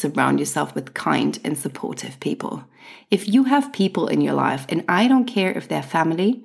surround 0.00 0.40
yourself 0.40 0.74
with 0.74 0.94
kind 0.94 1.38
and 1.44 1.56
supportive 1.56 2.18
people. 2.20 2.64
If 3.10 3.28
you 3.28 3.44
have 3.44 3.72
people 3.72 4.08
in 4.08 4.20
your 4.20 4.34
life, 4.34 4.66
and 4.68 4.84
I 4.88 5.06
don't 5.06 5.26
care 5.26 5.52
if 5.52 5.68
they're 5.68 5.82
family, 5.82 6.44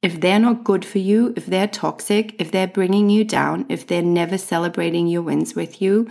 if 0.00 0.20
they're 0.20 0.38
not 0.38 0.64
good 0.64 0.84
for 0.84 0.98
you, 0.98 1.34
if 1.36 1.46
they're 1.46 1.66
toxic, 1.66 2.40
if 2.40 2.52
they're 2.52 2.68
bringing 2.68 3.10
you 3.10 3.24
down, 3.24 3.66
if 3.68 3.86
they're 3.86 4.02
never 4.02 4.38
celebrating 4.38 5.08
your 5.08 5.22
wins 5.22 5.54
with 5.54 5.82
you, 5.82 6.08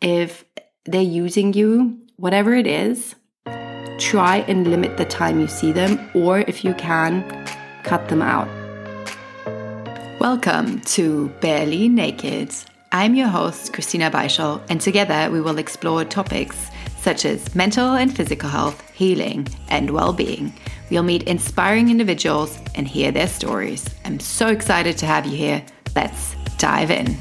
if 0.00 0.44
they're 0.84 1.00
using 1.00 1.54
you, 1.54 1.98
whatever 2.16 2.54
it 2.54 2.66
is, 2.66 3.14
try 3.98 4.44
and 4.48 4.66
limit 4.66 4.96
the 4.96 5.04
time 5.04 5.40
you 5.40 5.46
see 5.46 5.72
them, 5.72 6.10
or 6.14 6.40
if 6.40 6.64
you 6.64 6.74
can, 6.74 7.22
cut 7.84 8.08
them 8.08 8.20
out. 8.20 8.48
Welcome 10.20 10.80
to 10.82 11.28
Barely 11.40 11.88
Naked. 11.88 12.54
I'm 12.94 13.14
your 13.14 13.28
host, 13.28 13.72
Christina 13.72 14.10
Beischl, 14.10 14.60
and 14.68 14.78
together 14.78 15.30
we 15.32 15.40
will 15.40 15.56
explore 15.56 16.04
topics 16.04 16.70
such 17.00 17.24
as 17.24 17.54
mental 17.54 17.94
and 17.94 18.14
physical 18.14 18.50
health, 18.50 18.86
healing, 18.90 19.48
and 19.70 19.88
well 19.88 20.12
being. 20.12 20.52
We'll 20.90 21.02
meet 21.02 21.22
inspiring 21.22 21.88
individuals 21.88 22.58
and 22.74 22.86
hear 22.86 23.10
their 23.10 23.28
stories. 23.28 23.82
I'm 24.04 24.20
so 24.20 24.48
excited 24.48 24.98
to 24.98 25.06
have 25.06 25.24
you 25.24 25.34
here. 25.34 25.64
Let's 25.96 26.34
dive 26.58 26.90
in. 26.90 27.16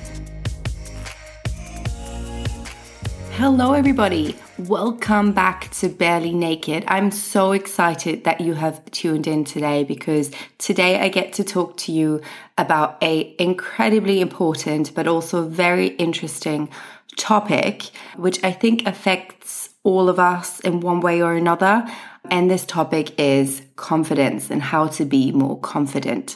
Hello, 3.38 3.71
everybody. 3.71 4.35
Welcome 4.67 5.31
back 5.31 5.71
to 5.79 5.89
Barely 5.89 6.33
Naked. 6.33 6.83
I'm 6.88 7.09
so 7.09 7.51
excited 7.51 8.25
that 8.25 8.41
you 8.41 8.53
have 8.53 8.85
tuned 8.91 9.25
in 9.25 9.43
today 9.43 9.84
because 9.84 10.29
today 10.59 10.99
I 10.99 11.09
get 11.09 11.34
to 11.34 11.43
talk 11.43 11.77
to 11.77 11.91
you 11.91 12.21
about 12.59 13.01
a 13.01 13.35
incredibly 13.39 14.21
important 14.21 14.93
but 14.93 15.07
also 15.07 15.47
very 15.47 15.87
interesting 15.87 16.70
topic 17.17 17.89
which 18.17 18.43
I 18.43 18.51
think 18.51 18.85
affects 18.85 19.70
all 19.84 20.09
of 20.09 20.20
us 20.20 20.59
in 20.59 20.81
one 20.81 20.99
way 20.99 21.23
or 21.23 21.34
another. 21.34 21.84
And 22.29 22.51
this 22.51 22.63
topic 22.63 23.20
is 23.20 23.63
confidence 23.77 24.51
and 24.51 24.62
how 24.62 24.87
to 24.90 25.05
be 25.05 25.31
more 25.31 25.59
confident. 25.59 26.35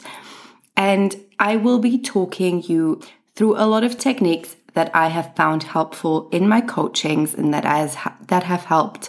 And 0.76 1.14
I 1.38 1.58
will 1.58 1.78
be 1.78 1.96
talking 1.96 2.60
you 2.62 3.02
through 3.36 3.56
a 3.56 3.66
lot 3.66 3.84
of 3.84 3.98
techniques 3.98 4.56
that 4.76 4.94
I 4.94 5.08
have 5.08 5.34
found 5.34 5.62
helpful 5.62 6.28
in 6.30 6.46
my 6.46 6.60
coachings 6.60 7.32
and 7.34 7.52
that 7.54 7.64
has 7.64 7.96
that 8.28 8.42
have 8.44 8.64
helped 8.64 9.08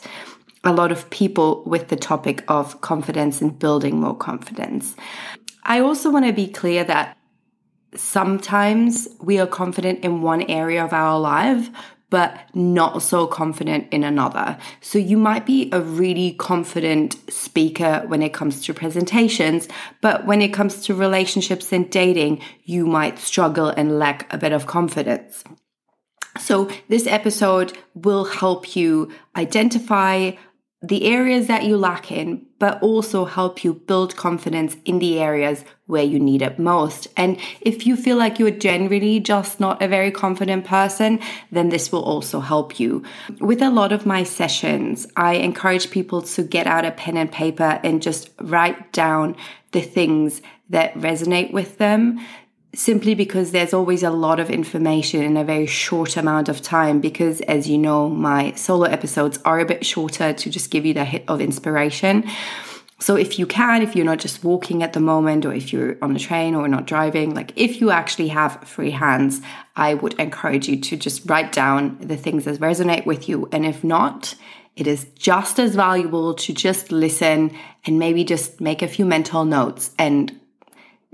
a 0.64 0.72
lot 0.72 0.94
of 0.94 1.10
people 1.10 1.62
with 1.66 1.90
the 1.90 1.98
topic 1.98 2.44
of 2.48 2.80
confidence 2.80 3.42
and 3.42 3.60
building 3.60 4.00
more 4.00 4.16
confidence. 4.16 4.96
I 5.64 5.82
also 5.82 6.10
want 6.10 6.26
to 6.26 6.32
be 6.32 6.48
clear 6.48 6.86
that 6.86 7.18
sometimes 7.96 9.10
we 9.22 9.40
are 9.40 9.48
confident 9.48 10.06
in 10.06 10.22
one 10.22 10.44
area 10.44 10.84
of 10.84 10.94
our 10.94 11.20
life, 11.20 11.70
but 12.10 12.40
not 12.54 13.02
so 13.02 13.28
confident 13.28 13.88
in 13.92 14.04
another. 14.04 14.58
So 14.82 14.98
you 14.98 15.18
might 15.18 15.46
be 15.46 15.70
a 15.72 15.82
really 15.82 16.34
confident 16.34 17.18
speaker 17.32 18.04
when 18.08 18.22
it 18.22 18.34
comes 18.34 18.64
to 18.66 18.74
presentations, 18.74 19.68
but 20.02 20.26
when 20.26 20.42
it 20.42 20.54
comes 20.54 20.82
to 20.86 20.96
relationships 20.96 21.74
and 21.74 21.90
dating, 21.90 22.42
you 22.64 22.86
might 22.86 23.20
struggle 23.20 23.70
and 23.70 24.00
lack 24.00 24.32
a 24.34 24.38
bit 24.38 24.54
of 24.54 24.68
confidence. 24.68 25.44
So 26.40 26.70
this 26.88 27.08
episode 27.08 27.78
will 27.94 28.26
help 28.26 28.76
you 28.76 29.12
identify 29.36 30.32
the 30.82 31.06
areas 31.06 31.48
that 31.48 31.64
you 31.64 31.76
lack 31.76 32.12
in, 32.12 32.46
but 32.60 32.82
also 32.84 33.26
help 33.26 33.64
you 33.64 33.74
build 33.74 34.16
confidence 34.16 34.78
in 34.86 35.00
the 35.00 35.20
areas 35.20 35.66
where 35.88 36.04
you 36.04 36.20
need 36.20 36.42
it 36.44 36.60
most. 36.60 37.08
And 37.18 37.40
if 37.62 37.88
you 37.88 37.96
feel 37.96 38.16
like 38.16 38.38
you're 38.38 38.52
generally 38.52 39.20
just 39.20 39.60
not 39.60 39.82
a 39.82 39.88
very 39.88 40.12
confident 40.12 40.66
person, 40.66 41.20
then 41.52 41.70
this 41.70 41.92
will 41.92 42.04
also 42.04 42.42
help 42.42 42.80
you. 42.80 43.04
With 43.40 43.62
a 43.62 43.72
lot 43.72 43.92
of 43.92 44.06
my 44.06 44.24
sessions, 44.24 45.08
I 45.16 45.36
encourage 45.36 45.90
people 45.90 46.22
to 46.22 46.44
get 46.44 46.68
out 46.68 46.86
a 46.86 46.92
pen 46.92 47.18
and 47.18 47.32
paper 47.32 47.80
and 47.84 48.02
just 48.02 48.30
write 48.40 48.92
down 48.92 49.36
the 49.72 49.82
things 49.82 50.44
that 50.70 50.94
resonate 50.94 51.52
with 51.52 51.80
them 51.80 52.20
simply 52.74 53.16
because 53.16 53.52
there's 53.52 53.74
always 53.74 54.04
a 54.04 54.10
lot 54.10 54.40
of 54.40 54.50
information 54.50 55.24
in 55.24 55.38
a 55.38 55.44
very 55.44 55.66
short 55.66 56.18
amount 56.18 56.50
of 56.50 56.62
time. 56.62 57.00
Because, 57.00 57.42
as 57.42 57.68
you 57.68 57.78
know, 57.78 58.10
my 58.10 58.54
solo 58.54 58.86
episodes 58.86 59.40
are 59.46 59.60
a 59.60 59.66
bit 59.66 59.86
shorter 59.86 60.34
to 60.34 60.50
just 60.50 60.72
give 60.72 60.86
you 60.86 60.94
the 60.94 61.06
hit 61.06 61.24
of 61.28 61.42
inspiration. 61.42 62.24
So, 63.00 63.16
if 63.16 63.38
you 63.38 63.46
can, 63.46 63.82
if 63.82 63.96
you're 63.96 64.06
not 64.06 64.20
just 64.20 64.44
walking 64.44 64.82
at 64.84 64.94
the 64.94 65.00
moment, 65.00 65.46
or 65.46 65.54
if 65.54 65.72
you're 65.72 65.98
on 66.02 66.16
a 66.16 66.20
train 66.20 66.56
or 66.56 66.68
not 66.68 66.88
driving, 66.88 67.34
like 67.34 67.54
if 67.56 67.80
you 67.80 67.92
actually 67.92 68.30
have 68.30 68.64
free 68.64 68.92
hands, 68.92 69.42
I 69.76 69.94
would 69.94 70.14
encourage 70.20 70.68
you 70.68 70.80
to 70.82 70.98
just 70.98 71.30
write 71.30 71.52
down 71.52 71.98
the 72.00 72.18
things 72.18 72.46
that 72.46 72.60
resonate 72.60 73.06
with 73.06 73.30
you. 73.30 73.48
And 73.52 73.66
if 73.66 73.84
not, 73.84 74.36
it 74.76 74.88
is 74.88 75.06
just 75.16 75.60
as 75.60 75.76
valuable 75.76 76.36
to 76.36 76.54
just 76.54 76.92
listen 76.92 77.52
and 77.86 77.98
maybe 77.98 78.24
just 78.24 78.62
make 78.62 78.82
a 78.82 78.88
few 78.88 79.06
mental 79.06 79.44
notes 79.44 79.92
and 79.98 80.40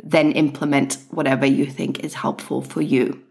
then 0.02 0.32
implement 0.32 0.98
whatever 1.10 1.46
you 1.46 1.66
think 1.66 2.04
is 2.04 2.14
helpful 2.16 2.62
for 2.62 2.82
you. 2.82 3.22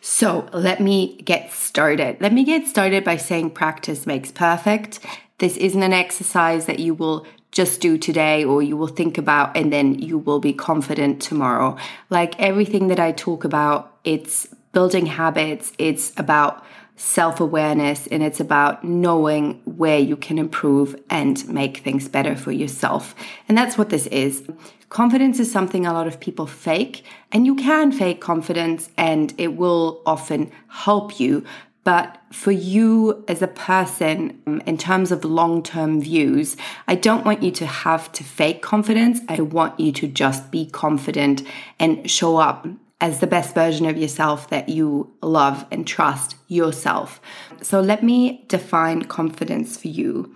So 0.00 0.48
let 0.52 0.80
me 0.80 1.16
get 1.22 1.52
started. 1.52 2.20
Let 2.20 2.32
me 2.32 2.44
get 2.44 2.66
started 2.66 3.04
by 3.04 3.16
saying 3.16 3.50
practice 3.50 4.06
makes 4.06 4.30
perfect. 4.30 5.00
This 5.38 5.56
isn't 5.56 5.82
an 5.82 5.92
exercise 5.92 6.66
that 6.66 6.78
you 6.78 6.94
will 6.94 7.26
just 7.50 7.80
do 7.80 7.96
today 7.96 8.44
or 8.44 8.62
you 8.62 8.76
will 8.76 8.88
think 8.88 9.18
about 9.18 9.56
and 9.56 9.72
then 9.72 9.98
you 9.98 10.18
will 10.18 10.40
be 10.40 10.52
confident 10.52 11.20
tomorrow. 11.20 11.76
Like 12.10 12.38
everything 12.40 12.88
that 12.88 13.00
I 13.00 13.12
talk 13.12 13.44
about, 13.44 13.96
it's 14.04 14.46
building 14.72 15.06
habits, 15.06 15.72
it's 15.78 16.12
about 16.16 16.64
self 16.98 17.40
awareness 17.40 18.06
and 18.08 18.22
it's 18.22 18.40
about 18.40 18.84
knowing 18.84 19.62
where 19.64 19.98
you 19.98 20.16
can 20.16 20.36
improve 20.36 21.00
and 21.08 21.48
make 21.48 21.78
things 21.78 22.08
better 22.08 22.36
for 22.36 22.52
yourself. 22.52 23.14
And 23.48 23.56
that's 23.56 23.78
what 23.78 23.88
this 23.88 24.06
is. 24.08 24.46
Confidence 24.88 25.38
is 25.38 25.50
something 25.50 25.86
a 25.86 25.92
lot 25.92 26.06
of 26.06 26.18
people 26.18 26.46
fake, 26.46 27.04
and 27.30 27.46
you 27.46 27.54
can 27.54 27.92
fake 27.92 28.20
confidence 28.20 28.90
and 28.96 29.32
it 29.38 29.56
will 29.56 30.02
often 30.06 30.50
help 30.68 31.20
you. 31.20 31.44
But 31.84 32.20
for 32.32 32.50
you 32.50 33.24
as 33.28 33.40
a 33.40 33.48
person, 33.48 34.62
in 34.66 34.76
terms 34.76 35.12
of 35.12 35.24
long 35.24 35.62
term 35.62 36.00
views, 36.00 36.56
I 36.86 36.96
don't 36.96 37.24
want 37.24 37.42
you 37.42 37.50
to 37.52 37.66
have 37.66 38.10
to 38.12 38.24
fake 38.24 38.60
confidence. 38.60 39.20
I 39.28 39.40
want 39.40 39.78
you 39.78 39.92
to 39.92 40.08
just 40.08 40.50
be 40.50 40.66
confident 40.66 41.42
and 41.78 42.10
show 42.10 42.36
up 42.36 42.66
as 43.00 43.20
the 43.20 43.26
best 43.26 43.54
version 43.54 43.86
of 43.86 43.96
yourself 43.96 44.50
that 44.50 44.68
you 44.68 45.12
love 45.22 45.66
and 45.70 45.86
trust 45.86 46.36
yourself. 46.48 47.20
So 47.62 47.80
let 47.80 48.02
me 48.02 48.44
define 48.48 49.04
confidence 49.04 49.76
for 49.76 49.88
you. 49.88 50.34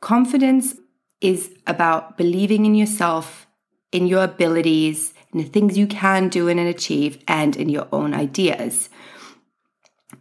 Confidence 0.00 0.76
is 1.20 1.50
about 1.66 2.16
believing 2.16 2.64
in 2.64 2.74
yourself, 2.74 3.46
in 3.90 4.06
your 4.06 4.22
abilities, 4.22 5.14
in 5.32 5.38
the 5.38 5.48
things 5.48 5.76
you 5.76 5.86
can 5.86 6.28
do 6.28 6.48
and 6.48 6.60
achieve, 6.60 7.18
and 7.26 7.56
in 7.56 7.68
your 7.68 7.88
own 7.92 8.14
ideas. 8.14 8.88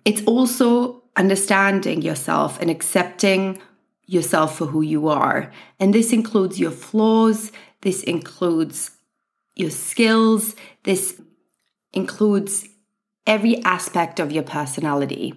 It's 0.03 0.23
also 0.23 1.03
understanding 1.15 2.01
yourself 2.01 2.59
and 2.59 2.69
accepting 2.69 3.59
yourself 4.07 4.57
for 4.57 4.65
who 4.67 4.81
you 4.81 5.07
are. 5.07 5.51
And 5.79 5.93
this 5.93 6.11
includes 6.11 6.59
your 6.59 6.71
flaws, 6.71 7.51
this 7.81 8.03
includes 8.03 8.91
your 9.55 9.69
skills, 9.69 10.55
this 10.83 11.21
includes 11.95 12.67
every 13.25 13.63
aspect 13.63 14.19
of 14.19 14.31
your 14.31 14.43
personality. 14.43 15.33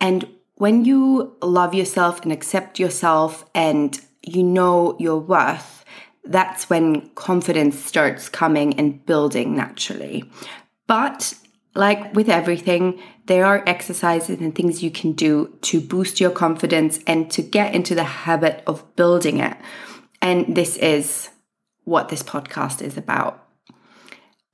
And 0.00 0.28
when 0.56 0.84
you 0.84 1.36
love 1.42 1.74
yourself 1.74 2.22
and 2.22 2.32
accept 2.32 2.78
yourself 2.78 3.44
and 3.54 4.00
you 4.22 4.42
know 4.42 4.96
your 4.98 5.18
worth, 5.18 5.84
that's 6.24 6.70
when 6.70 7.10
confidence 7.10 7.78
starts 7.78 8.28
coming 8.28 8.78
and 8.78 9.04
building 9.04 9.54
naturally. 9.54 10.30
But 10.86 11.34
like 11.74 12.14
with 12.14 12.28
everything, 12.28 13.00
there 13.26 13.44
are 13.44 13.62
exercises 13.66 14.40
and 14.40 14.54
things 14.54 14.82
you 14.82 14.90
can 14.90 15.12
do 15.12 15.56
to 15.62 15.80
boost 15.80 16.20
your 16.20 16.30
confidence 16.30 17.00
and 17.06 17.30
to 17.32 17.42
get 17.42 17.74
into 17.74 17.94
the 17.94 18.04
habit 18.04 18.62
of 18.66 18.94
building 18.96 19.38
it. 19.38 19.56
And 20.22 20.54
this 20.54 20.76
is 20.76 21.30
what 21.84 22.08
this 22.08 22.22
podcast 22.22 22.80
is 22.80 22.96
about. 22.96 23.43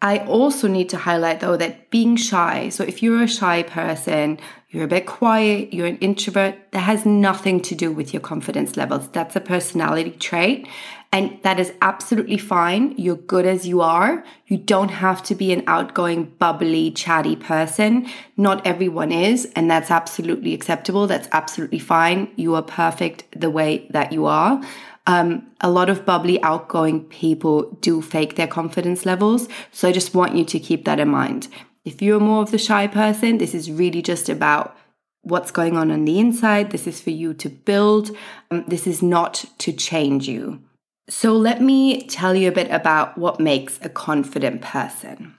I 0.03 0.19
also 0.19 0.67
need 0.67 0.89
to 0.91 0.97
highlight 0.97 1.41
though 1.41 1.57
that 1.57 1.91
being 1.91 2.17
shy, 2.17 2.71
so 2.71 2.85
if 2.85 3.03
you're 3.03 3.23
a 3.23 3.29
shy 3.29 3.63
person, 3.63 4.39
you're 4.71 4.85
a 4.85 4.89
bit 4.89 5.05
quiet, 5.07 5.75
you're 5.75 5.87
an 5.87 5.99
introvert, 5.99 6.55
that 6.71 6.81
has 6.81 7.05
nothing 7.05 7.61
to 7.63 7.75
do 7.75 7.93
with 7.93 8.15
your 8.15 8.21
confidence 8.21 8.77
levels. 8.77 9.09
That's 9.09 9.37
a 9.37 9.41
personality 9.41 10.13
trait. 10.13 10.69
And 11.13 11.43
that 11.43 11.59
is 11.59 11.73
absolutely 11.83 12.39
fine. 12.39 12.95
You're 12.97 13.17
good 13.17 13.45
as 13.45 13.67
you 13.67 13.81
are. 13.81 14.25
You 14.47 14.57
don't 14.57 14.91
have 14.91 15.25
to 15.25 15.35
be 15.35 15.53
an 15.53 15.65
outgoing, 15.67 16.27
bubbly, 16.39 16.93
chatty 16.93 17.35
person. 17.35 18.09
Not 18.37 18.65
everyone 18.65 19.11
is. 19.11 19.51
And 19.57 19.69
that's 19.69 19.91
absolutely 19.91 20.55
acceptable. 20.55 21.09
That's 21.09 21.29
absolutely 21.33 21.81
fine. 21.81 22.31
You 22.37 22.55
are 22.55 22.63
perfect 22.63 23.25
the 23.39 23.51
way 23.51 23.89
that 23.91 24.13
you 24.13 24.27
are. 24.27 24.63
Um, 25.11 25.51
a 25.61 25.69
lot 25.69 25.91
of 25.91 26.07
bubbly, 26.07 26.41
outgoing 26.45 27.03
people 27.07 27.77
do 27.81 28.01
fake 28.01 28.37
their 28.37 28.47
confidence 28.47 29.05
levels. 29.05 29.49
So 29.73 29.89
I 29.89 29.93
just 29.93 30.15
want 30.15 30.37
you 30.37 30.45
to 30.45 30.61
keep 30.61 30.85
that 30.85 31.01
in 31.01 31.09
mind. 31.09 31.49
If 31.85 32.01
you're 32.01 32.21
more 32.21 32.43
of 32.43 32.53
the 32.53 32.59
shy 32.59 32.87
person, 32.87 33.39
this 33.39 33.53
is 33.53 33.73
really 33.73 34.03
just 34.03 34.29
about 34.29 34.77
what's 35.23 35.51
going 35.51 35.77
on 35.77 35.91
on 35.91 36.05
the 36.05 36.21
inside. 36.21 36.71
This 36.71 36.87
is 36.87 37.01
for 37.01 37.11
you 37.11 37.35
to 37.35 37.49
build. 37.49 38.17
Um, 38.53 38.65
this 38.69 38.87
is 38.87 39.03
not 39.03 39.45
to 39.59 39.73
change 39.73 40.29
you. 40.29 40.63
So, 41.09 41.33
let 41.33 41.61
me 41.61 42.07
tell 42.07 42.37
you 42.37 42.47
a 42.47 42.53
bit 42.53 42.71
about 42.71 43.19
what 43.19 43.41
makes 43.41 43.81
a 43.83 43.89
confident 43.89 44.63
person 44.63 45.37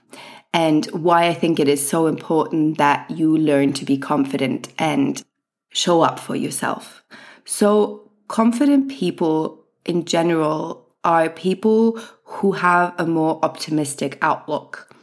and 0.54 0.86
why 0.88 1.28
I 1.28 1.34
think 1.34 1.62
it 1.62 1.70
is 1.70 1.88
so 1.88 2.08
important 2.08 2.78
that 2.78 3.10
you 3.10 3.38
learn 3.38 3.72
to 3.74 3.86
be 3.86 3.98
confident 3.98 4.68
and 4.78 5.24
show 5.72 6.02
up 6.02 6.20
for 6.20 6.36
yourself. 6.36 7.06
So, 7.46 8.12
confident 8.28 8.90
people 8.90 9.61
in 9.86 10.06
general 10.06 10.88
are 11.04 11.30
people 11.30 12.00
who 12.24 12.54
have 12.54 12.94
a 12.98 13.06
more 13.06 13.39
optimistic 13.44 14.18
outlook. 14.22 14.94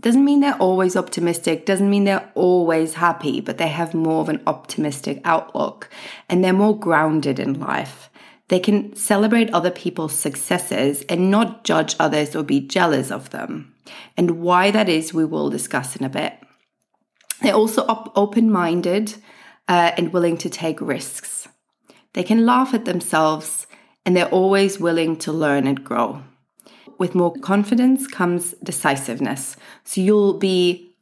Doesn't 0.00 0.24
mean 0.24 0.40
they're 0.40 0.56
always 0.58 0.96
optimistic, 0.96 1.66
doesn't 1.66 1.90
mean 1.90 2.04
they're 2.04 2.30
always 2.34 2.94
happy, 2.94 3.40
but 3.40 3.58
they 3.58 3.68
have 3.68 3.92
more 3.92 4.20
of 4.20 4.28
an 4.28 4.42
optimistic 4.46 5.20
outlook 5.24 5.88
and 6.28 6.44
they're 6.44 6.52
more 6.52 6.78
grounded 6.78 7.40
in 7.40 7.58
life. 7.58 8.08
They 8.48 8.60
can 8.60 8.94
celebrate 8.94 9.52
other 9.52 9.70
people's 9.70 10.16
successes 10.16 11.02
and 11.08 11.30
not 11.30 11.64
judge 11.64 11.96
others 11.98 12.36
or 12.36 12.42
be 12.42 12.60
jealous 12.60 13.10
of 13.10 13.30
them. 13.30 13.74
And 14.16 14.42
why 14.42 14.70
that 14.70 14.88
is, 14.88 15.12
we 15.12 15.24
will 15.24 15.50
discuss 15.50 15.96
in 15.96 16.04
a 16.04 16.10
bit. 16.10 16.34
They're 17.42 17.54
also 17.54 17.84
op- 17.86 18.12
open 18.16 18.50
minded 18.52 19.14
uh, 19.66 19.92
and 19.96 20.12
willing 20.12 20.36
to 20.38 20.50
take 20.50 20.80
risks. 20.80 21.48
They 22.12 22.22
can 22.22 22.46
laugh 22.46 22.74
at 22.74 22.84
themselves 22.84 23.63
and 24.04 24.16
they're 24.16 24.26
always 24.26 24.78
willing 24.78 25.16
to 25.16 25.32
learn 25.32 25.66
and 25.66 25.84
grow. 25.84 26.22
With 26.98 27.14
more 27.14 27.34
confidence 27.34 28.06
comes 28.06 28.52
decisiveness. 28.62 29.56
So 29.82 30.00
you'll 30.00 30.38
be 30.38 30.94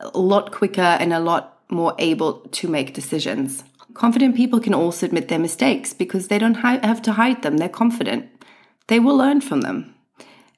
a 0.00 0.18
lot 0.18 0.52
quicker 0.52 0.80
and 0.80 1.12
a 1.12 1.20
lot 1.20 1.60
more 1.70 1.94
able 1.98 2.40
to 2.40 2.68
make 2.68 2.94
decisions. 2.94 3.64
Confident 3.94 4.36
people 4.36 4.60
can 4.60 4.74
also 4.74 5.06
admit 5.06 5.28
their 5.28 5.38
mistakes 5.38 5.92
because 5.92 6.28
they 6.28 6.38
don't 6.38 6.54
have 6.54 7.02
to 7.02 7.12
hide 7.12 7.42
them. 7.42 7.58
They're 7.58 7.68
confident. 7.68 8.28
They 8.88 8.98
will 8.98 9.16
learn 9.16 9.40
from 9.40 9.60
them. 9.60 9.94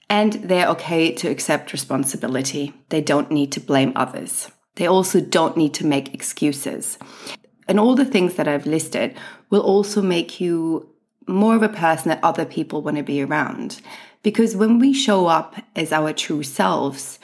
And 0.09 0.35
they're 0.35 0.69
okay 0.69 1.13
to 1.13 1.29
accept 1.29 1.73
responsibility. 1.73 2.73
They 2.91 3.01
don't 3.01 3.31
need 3.31 3.51
to 3.53 3.61
blame 3.61 3.93
others. 3.97 4.51
They 4.77 4.87
also 4.87 5.21
don't 5.21 5.57
need 5.57 5.75
to 5.75 5.87
make 5.87 6.15
excuses. 6.15 6.99
And 7.67 7.81
all 7.81 7.95
the 7.95 8.05
things 8.05 8.35
that 8.35 8.47
I've 8.47 8.67
listed 8.67 9.17
will 9.51 9.63
also 9.63 10.01
make 10.01 10.41
you 10.41 10.89
more 11.27 11.55
of 11.55 11.63
a 11.63 11.69
person 11.69 12.09
that 12.09 12.23
other 12.23 12.45
people 12.45 12.83
want 12.83 12.97
to 12.97 13.03
be 13.03 13.23
around. 13.23 13.81
Because 14.23 14.57
when 14.57 14.79
we 14.79 14.93
show 14.93 15.27
up 15.27 15.57
as 15.75 15.93
our 15.93 16.13
true 16.13 16.43
selves 16.43 17.19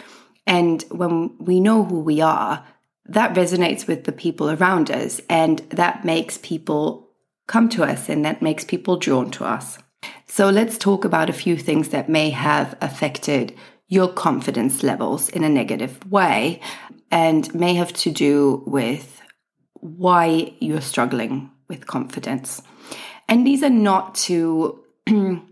and 0.46 0.82
when 0.90 1.36
we 1.38 1.60
know 1.60 1.84
who 1.84 2.00
we 2.00 2.20
are, 2.20 2.64
that 3.06 3.34
resonates 3.34 3.86
with 3.86 4.04
the 4.04 4.12
people 4.12 4.50
around 4.50 4.90
us 4.90 5.20
and 5.28 5.58
that 5.70 6.04
makes 6.04 6.38
people 6.38 7.08
come 7.46 7.68
to 7.70 7.82
us 7.82 8.08
and 8.08 8.24
that 8.24 8.42
makes 8.42 8.64
people 8.64 8.96
drawn 8.96 9.30
to 9.32 9.44
us. 9.44 9.78
So 10.26 10.48
let's 10.48 10.78
talk 10.78 11.04
about 11.04 11.28
a 11.28 11.34
few 11.34 11.56
things 11.56 11.88
that 11.88 12.08
may 12.08 12.30
have 12.30 12.76
affected 12.80 13.54
your 13.88 14.08
confidence 14.08 14.82
levels 14.82 15.28
in 15.28 15.44
a 15.44 15.48
negative 15.48 16.10
way 16.10 16.60
and 17.10 17.54
may 17.54 17.74
have 17.74 17.92
to 17.92 18.10
do 18.10 18.62
with 18.66 19.20
why 19.74 20.54
you're 20.60 20.80
struggling 20.80 21.50
with 21.68 21.86
confidence. 21.86 22.62
And 23.28 23.46
these 23.46 23.62
are 23.62 23.70
not 23.70 24.14
to 24.26 24.82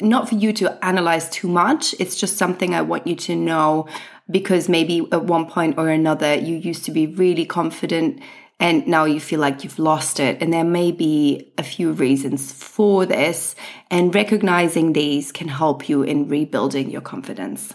not 0.00 0.28
for 0.28 0.34
you 0.34 0.52
to 0.52 0.84
analyze 0.84 1.28
too 1.30 1.48
much. 1.48 1.94
It's 1.98 2.16
just 2.16 2.36
something 2.36 2.74
I 2.74 2.82
want 2.82 3.06
you 3.06 3.16
to 3.16 3.36
know 3.36 3.88
because 4.30 4.68
maybe 4.68 5.06
at 5.12 5.24
one 5.24 5.46
point 5.46 5.78
or 5.78 5.88
another 5.88 6.34
you 6.34 6.56
used 6.56 6.84
to 6.84 6.90
be 6.90 7.06
really 7.06 7.46
confident 7.46 8.20
and 8.58 8.86
now 8.86 9.04
you 9.04 9.20
feel 9.20 9.40
like 9.40 9.64
you've 9.64 9.78
lost 9.78 10.18
it. 10.18 10.40
And 10.40 10.52
there 10.52 10.64
may 10.64 10.90
be 10.90 11.52
a 11.58 11.62
few 11.62 11.92
reasons 11.92 12.52
for 12.52 13.04
this, 13.04 13.54
and 13.90 14.14
recognizing 14.14 14.92
these 14.92 15.30
can 15.30 15.48
help 15.48 15.88
you 15.88 16.02
in 16.02 16.28
rebuilding 16.28 16.90
your 16.90 17.02
confidence. 17.02 17.74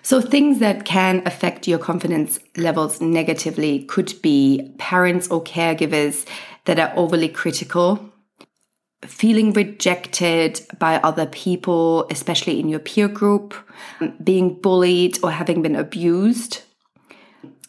So, 0.00 0.20
things 0.22 0.60
that 0.60 0.86
can 0.86 1.22
affect 1.26 1.68
your 1.68 1.78
confidence 1.78 2.38
levels 2.56 3.00
negatively 3.00 3.84
could 3.84 4.14
be 4.22 4.74
parents 4.78 5.28
or 5.28 5.42
caregivers 5.42 6.24
that 6.68 6.78
are 6.78 6.92
overly 6.96 7.30
critical. 7.30 7.98
Feeling 9.00 9.54
rejected 9.54 10.60
by 10.78 10.96
other 10.96 11.24
people, 11.24 12.06
especially 12.10 12.60
in 12.60 12.68
your 12.68 12.78
peer 12.78 13.08
group, 13.08 13.54
being 14.22 14.60
bullied 14.60 15.18
or 15.22 15.30
having 15.30 15.62
been 15.62 15.74
abused, 15.74 16.60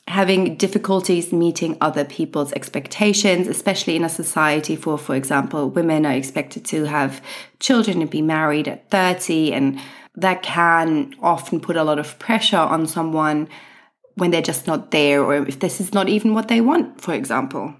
having 0.10 0.58
difficulties 0.58 1.32
meeting 1.32 1.78
other 1.80 2.04
people's 2.04 2.52
expectations, 2.52 3.48
especially 3.48 3.96
in 3.96 4.04
a 4.04 4.10
society 4.10 4.76
for, 4.76 4.98
for 4.98 5.16
example, 5.16 5.70
women 5.70 6.06
are 6.06 6.12
expected 6.12 6.66
to 6.66 6.84
have 6.84 7.22
children 7.62 8.02
and 8.02 8.10
be 8.10 8.22
married 8.22 8.68
at 8.68 8.90
30, 8.92 9.54
and 9.54 9.80
that 10.16 10.44
can 10.44 11.16
often 11.22 11.62
put 11.62 11.78
a 11.78 11.86
lot 11.86 12.00
of 12.00 12.20
pressure 12.20 12.58
on 12.58 12.86
someone 12.86 13.48
when 14.16 14.32
they're 14.32 14.42
just 14.42 14.68
not 14.68 14.92
there, 14.92 15.24
or 15.24 15.48
if 15.48 15.62
this 15.62 15.80
is 15.80 15.94
not 15.94 16.10
even 16.10 16.34
what 16.34 16.50
they 16.50 16.60
want, 16.60 17.00
for 17.00 17.14
example 17.14 17.76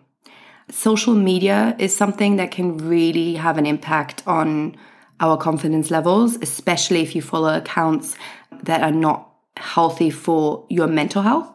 social 0.72 1.14
media 1.16 1.76
is 1.80 1.96
something 1.96 2.38
that 2.38 2.52
can 2.52 2.78
really 2.78 3.36
have 3.36 3.58
an 3.58 3.66
impact 3.66 4.24
on 4.28 4.76
our 5.20 5.38
confidence 5.38 5.92
levels, 5.92 6.38
especially 6.42 7.02
if 7.02 7.16
you 7.16 7.22
follow 7.22 7.56
accounts 7.56 8.16
that 8.64 8.82
are 8.82 8.92
not 8.92 9.30
healthy 9.58 10.10
for 10.10 10.66
your 10.70 10.88
mental 10.88 11.22
health. 11.22 11.52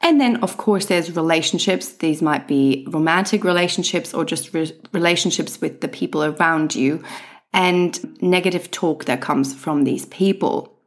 And 0.00 0.20
then, 0.20 0.36
of 0.36 0.56
course, 0.56 0.86
there's 0.86 1.16
relationships. 1.16 1.94
These 1.94 2.22
might 2.22 2.46
be 2.46 2.86
romantic 2.88 3.42
relationships 3.42 4.14
or 4.14 4.24
just 4.24 4.54
re- 4.54 4.78
relationships 4.92 5.60
with 5.60 5.80
the 5.80 5.88
people 5.88 6.22
around 6.22 6.74
you, 6.74 7.02
and 7.52 8.22
negative 8.22 8.70
talk 8.70 9.06
that 9.06 9.20
comes 9.20 9.54
from 9.54 9.84
these 9.84 10.06
people. 10.06 10.78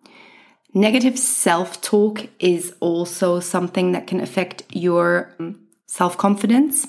Negative 0.73 1.19
self 1.19 1.81
talk 1.81 2.29
is 2.39 2.73
also 2.79 3.41
something 3.41 3.91
that 3.91 4.07
can 4.07 4.21
affect 4.21 4.63
your 4.71 5.35
um, 5.39 5.59
self 5.87 6.17
confidence. 6.17 6.87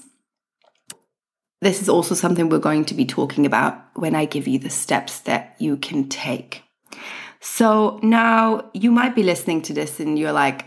This 1.62 1.80
is 1.80 1.88
also 1.88 2.16
something 2.16 2.48
we're 2.48 2.58
going 2.58 2.84
to 2.86 2.94
be 2.94 3.06
talking 3.06 3.46
about 3.46 3.80
when 3.94 4.16
I 4.16 4.24
give 4.24 4.48
you 4.48 4.58
the 4.58 4.68
steps 4.68 5.20
that 5.20 5.54
you 5.60 5.76
can 5.76 6.08
take. 6.08 6.64
So 7.38 8.00
now 8.02 8.68
you 8.74 8.90
might 8.90 9.14
be 9.14 9.22
listening 9.22 9.62
to 9.62 9.72
this 9.72 10.00
and 10.00 10.18
you're 10.18 10.32
like, 10.32 10.64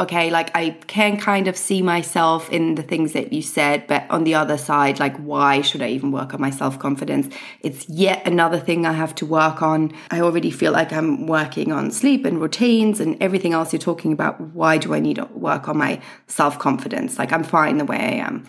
okay, 0.00 0.30
like 0.30 0.50
I 0.56 0.70
can 0.88 1.16
kind 1.16 1.46
of 1.46 1.56
see 1.56 1.80
myself 1.80 2.50
in 2.50 2.74
the 2.74 2.82
things 2.82 3.12
that 3.12 3.32
you 3.32 3.40
said, 3.40 3.86
but 3.86 4.04
on 4.10 4.24
the 4.24 4.34
other 4.34 4.58
side, 4.58 4.98
like, 4.98 5.16
why 5.18 5.60
should 5.60 5.80
I 5.80 5.90
even 5.90 6.10
work 6.10 6.34
on 6.34 6.40
my 6.40 6.50
self 6.50 6.76
confidence? 6.76 7.32
It's 7.60 7.88
yet 7.88 8.26
another 8.26 8.58
thing 8.58 8.84
I 8.84 8.94
have 8.94 9.14
to 9.16 9.26
work 9.26 9.62
on. 9.62 9.92
I 10.10 10.22
already 10.22 10.50
feel 10.50 10.72
like 10.72 10.92
I'm 10.92 11.28
working 11.28 11.70
on 11.70 11.92
sleep 11.92 12.24
and 12.24 12.40
routines 12.40 12.98
and 12.98 13.16
everything 13.22 13.52
else 13.52 13.72
you're 13.72 13.78
talking 13.78 14.12
about. 14.12 14.40
Why 14.40 14.76
do 14.76 14.92
I 14.92 14.98
need 14.98 15.16
to 15.16 15.26
work 15.26 15.68
on 15.68 15.78
my 15.78 16.00
self 16.26 16.58
confidence? 16.58 17.16
Like, 17.16 17.32
I'm 17.32 17.44
fine 17.44 17.78
the 17.78 17.84
way 17.84 17.98
I 17.98 18.26
am. 18.26 18.44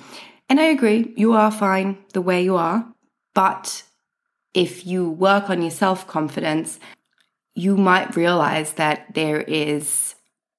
And 0.53 0.59
I 0.59 0.65
agree, 0.65 1.11
you 1.17 1.33
are 1.33 1.49
fine 1.49 1.97
the 2.13 2.21
way 2.21 2.43
you 2.43 2.57
are. 2.57 2.85
But 3.33 3.81
if 4.53 4.85
you 4.85 5.09
work 5.09 5.49
on 5.49 5.63
your 5.63 5.71
self 5.71 6.05
confidence, 6.05 6.79
you 7.55 7.75
might 7.75 8.15
realize 8.15 8.73
that 8.73 9.15
there 9.15 9.41
is 9.41 10.13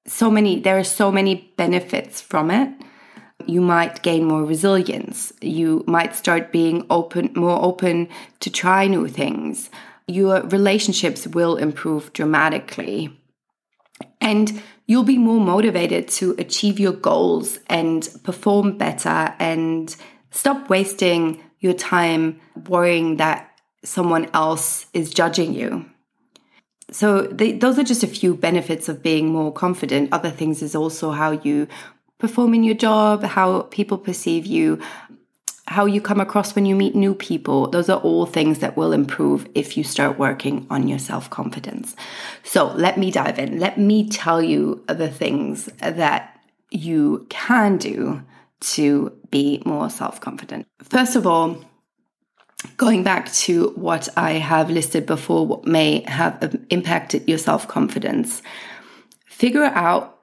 so 0.04 0.32
many, 0.32 0.58
there 0.58 0.78
are 0.78 0.82
so 0.82 1.12
many 1.12 1.54
benefits 1.56 2.20
from 2.20 2.50
it. 2.50 2.70
You 3.46 3.60
might 3.60 4.02
gain 4.02 4.24
more 4.24 4.42
resilience. 4.42 5.32
You 5.40 5.84
might 5.86 6.16
start 6.16 6.50
being 6.50 6.86
open, 6.90 7.30
more 7.36 7.62
open 7.62 8.08
to 8.40 8.50
try 8.50 8.88
new 8.88 9.06
things. 9.06 9.70
Your 10.08 10.40
relationships 10.40 11.28
will 11.28 11.54
improve 11.54 12.12
dramatically. 12.12 13.16
And 14.20 14.60
you'll 14.86 15.04
be 15.04 15.18
more 15.18 15.40
motivated 15.40 16.08
to 16.08 16.34
achieve 16.38 16.78
your 16.78 16.92
goals 16.92 17.58
and 17.68 18.08
perform 18.22 18.76
better 18.76 19.34
and 19.38 19.96
stop 20.30 20.68
wasting 20.68 21.42
your 21.60 21.72
time 21.72 22.40
worrying 22.68 23.16
that 23.16 23.50
someone 23.82 24.28
else 24.34 24.86
is 24.92 25.12
judging 25.12 25.54
you. 25.54 25.86
So, 26.90 27.22
they, 27.22 27.52
those 27.52 27.78
are 27.78 27.84
just 27.84 28.02
a 28.02 28.06
few 28.08 28.34
benefits 28.34 28.88
of 28.88 29.02
being 29.02 29.28
more 29.28 29.52
confident. 29.52 30.12
Other 30.12 30.30
things 30.30 30.62
is 30.62 30.74
also 30.74 31.10
how 31.12 31.32
you 31.32 31.66
perform 32.18 32.54
in 32.54 32.62
your 32.62 32.74
job, 32.74 33.22
how 33.22 33.62
people 33.62 33.98
perceive 33.98 34.46
you, 34.46 34.80
how 35.66 35.86
you 35.86 36.00
come 36.00 36.20
across 36.20 36.54
when 36.54 36.66
you 36.66 36.76
meet 36.76 36.94
new 36.94 37.14
people. 37.14 37.68
Those 37.68 37.88
are 37.88 38.00
all 38.00 38.26
things 38.26 38.58
that 38.58 38.76
will 38.76 38.92
improve 38.92 39.48
if 39.54 39.76
you 39.76 39.84
start 39.84 40.18
working 40.18 40.66
on 40.70 40.88
your 40.88 40.98
self 40.98 41.30
confidence. 41.30 41.96
So 42.42 42.72
let 42.74 42.98
me 42.98 43.10
dive 43.10 43.38
in. 43.38 43.58
Let 43.58 43.78
me 43.78 44.08
tell 44.08 44.42
you 44.42 44.84
the 44.86 45.08
things 45.08 45.66
that 45.78 46.38
you 46.70 47.26
can 47.30 47.78
do 47.78 48.22
to 48.60 49.12
be 49.30 49.62
more 49.64 49.88
self 49.90 50.20
confident. 50.20 50.66
First 50.82 51.16
of 51.16 51.26
all, 51.26 51.64
going 52.76 53.02
back 53.02 53.32
to 53.32 53.70
what 53.70 54.08
I 54.16 54.32
have 54.32 54.70
listed 54.70 55.06
before, 55.06 55.46
what 55.46 55.66
may 55.66 56.00
have 56.06 56.56
impacted 56.70 57.28
your 57.28 57.38
self 57.38 57.68
confidence, 57.68 58.42
figure 59.26 59.64
out 59.64 60.18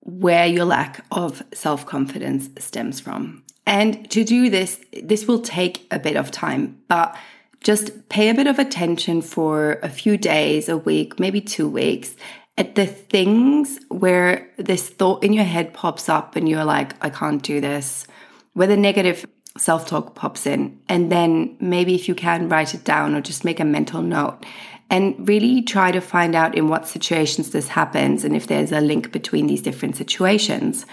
where 0.00 0.46
your 0.46 0.66
lack 0.66 1.04
of 1.10 1.42
self 1.54 1.86
confidence 1.86 2.50
stems 2.58 3.00
from. 3.00 3.43
And 3.66 4.10
to 4.10 4.24
do 4.24 4.50
this, 4.50 4.80
this 5.02 5.26
will 5.26 5.40
take 5.40 5.86
a 5.90 5.98
bit 5.98 6.16
of 6.16 6.30
time, 6.30 6.80
but 6.88 7.16
just 7.62 8.08
pay 8.10 8.28
a 8.28 8.34
bit 8.34 8.46
of 8.46 8.58
attention 8.58 9.22
for 9.22 9.78
a 9.82 9.88
few 9.88 10.18
days, 10.18 10.68
a 10.68 10.76
week, 10.76 11.18
maybe 11.18 11.40
two 11.40 11.68
weeks 11.68 12.14
at 12.56 12.74
the 12.74 12.86
things 12.86 13.80
where 13.88 14.48
this 14.56 14.88
thought 14.88 15.24
in 15.24 15.32
your 15.32 15.44
head 15.44 15.74
pops 15.74 16.08
up 16.08 16.36
and 16.36 16.48
you're 16.48 16.64
like, 16.64 16.92
I 17.04 17.10
can't 17.10 17.42
do 17.42 17.60
this, 17.60 18.06
where 18.52 18.68
the 18.68 18.76
negative 18.76 19.26
self 19.56 19.86
talk 19.86 20.14
pops 20.14 20.46
in. 20.46 20.80
And 20.88 21.10
then 21.10 21.56
maybe 21.60 21.94
if 21.94 22.08
you 22.08 22.14
can 22.14 22.48
write 22.48 22.74
it 22.74 22.84
down 22.84 23.14
or 23.14 23.20
just 23.20 23.44
make 23.44 23.60
a 23.60 23.64
mental 23.64 24.02
note 24.02 24.44
and 24.90 25.26
really 25.26 25.62
try 25.62 25.90
to 25.90 26.00
find 26.00 26.34
out 26.34 26.54
in 26.54 26.68
what 26.68 26.86
situations 26.86 27.50
this 27.50 27.68
happens 27.68 28.24
and 28.24 28.36
if 28.36 28.46
there's 28.46 28.70
a 28.70 28.80
link 28.80 29.10
between 29.10 29.46
these 29.46 29.62
different 29.62 29.96
situations. 29.96 30.86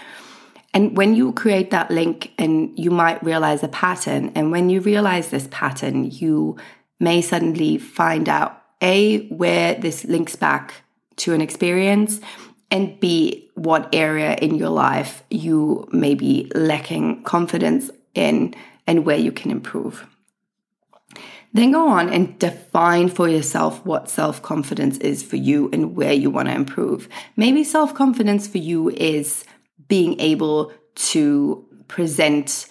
And 0.74 0.96
when 0.96 1.14
you 1.14 1.32
create 1.32 1.70
that 1.70 1.90
link 1.90 2.32
and 2.38 2.76
you 2.78 2.90
might 2.90 3.22
realize 3.22 3.62
a 3.62 3.68
pattern, 3.68 4.32
and 4.34 4.50
when 4.50 4.70
you 4.70 4.80
realize 4.80 5.28
this 5.28 5.48
pattern, 5.50 6.10
you 6.10 6.56
may 6.98 7.20
suddenly 7.20 7.78
find 7.78 8.28
out 8.28 8.62
A, 8.80 9.26
where 9.28 9.74
this 9.74 10.04
links 10.04 10.36
back 10.36 10.82
to 11.16 11.34
an 11.34 11.40
experience, 11.40 12.20
and 12.70 12.98
B, 13.00 13.50
what 13.54 13.94
area 13.94 14.34
in 14.36 14.54
your 14.54 14.70
life 14.70 15.22
you 15.30 15.86
may 15.92 16.14
be 16.14 16.50
lacking 16.54 17.22
confidence 17.24 17.90
in 18.14 18.54
and 18.86 19.04
where 19.04 19.18
you 19.18 19.30
can 19.30 19.50
improve. 19.50 20.06
Then 21.52 21.72
go 21.72 21.86
on 21.86 22.08
and 22.08 22.38
define 22.38 23.10
for 23.10 23.28
yourself 23.28 23.84
what 23.84 24.08
self 24.08 24.40
confidence 24.40 24.96
is 24.98 25.22
for 25.22 25.36
you 25.36 25.68
and 25.70 25.94
where 25.94 26.14
you 26.14 26.30
want 26.30 26.48
to 26.48 26.54
improve. 26.54 27.08
Maybe 27.36 27.62
self 27.62 27.94
confidence 27.94 28.48
for 28.48 28.58
you 28.58 28.88
is 28.88 29.44
being 29.92 30.18
able 30.20 30.72
to 30.94 31.62
present 31.86 32.66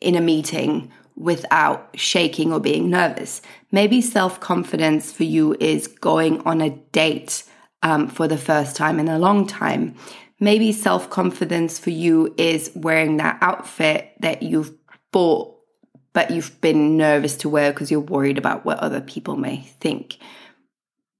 in 0.00 0.14
a 0.14 0.22
meeting 0.22 0.90
without 1.16 1.90
shaking 1.92 2.50
or 2.50 2.58
being 2.58 2.88
nervous. 2.88 3.42
Maybe 3.70 4.00
self 4.00 4.40
confidence 4.40 5.12
for 5.12 5.24
you 5.24 5.54
is 5.60 5.86
going 5.86 6.40
on 6.46 6.62
a 6.62 6.70
date 6.70 7.44
um, 7.82 8.08
for 8.08 8.26
the 8.26 8.38
first 8.38 8.74
time 8.74 8.98
in 8.98 9.08
a 9.08 9.18
long 9.18 9.46
time. 9.46 9.96
Maybe 10.40 10.72
self 10.72 11.10
confidence 11.10 11.78
for 11.78 11.90
you 11.90 12.34
is 12.38 12.72
wearing 12.74 13.18
that 13.18 13.36
outfit 13.42 14.14
that 14.20 14.42
you've 14.42 14.72
bought, 15.12 15.54
but 16.14 16.30
you've 16.30 16.58
been 16.62 16.96
nervous 16.96 17.36
to 17.36 17.50
wear 17.50 17.70
because 17.70 17.90
you're 17.90 18.00
worried 18.00 18.38
about 18.38 18.64
what 18.64 18.78
other 18.78 19.02
people 19.02 19.36
may 19.36 19.60
think. 19.78 20.16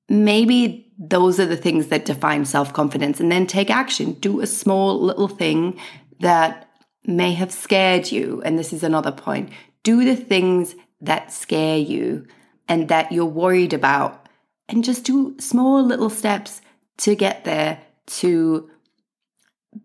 Maybe 0.09 0.92
those 0.99 1.40
are 1.40 1.47
the 1.47 1.56
things 1.56 1.88
that 1.88 2.04
define 2.04 2.44
self 2.44 2.73
confidence, 2.73 3.21
and 3.21 3.30
then 3.30 3.47
take 3.47 3.71
action. 3.71 4.12
Do 4.14 4.40
a 4.40 4.47
small 4.47 5.00
little 5.00 5.28
thing 5.28 5.78
that 6.21 6.68
may 7.04 7.32
have 7.35 7.52
scared 7.52 8.12
you. 8.12 8.42
And 8.44 8.59
this 8.59 8.73
is 8.73 8.82
another 8.82 9.12
point. 9.12 9.50
Do 9.82 10.04
the 10.04 10.16
things 10.16 10.76
that 11.00 11.32
scare 11.32 11.78
you 11.78 12.26
and 12.68 12.88
that 12.88 13.11
you're 13.11 13.26
worried 13.26 13.73
about, 13.73 14.28
and 14.68 14.85
just 14.85 15.04
do 15.04 15.37
small 15.38 15.82
little 15.82 16.11
steps 16.11 16.61
to 16.99 17.14
get 17.14 17.44
there 17.44 17.80
to 18.06 18.71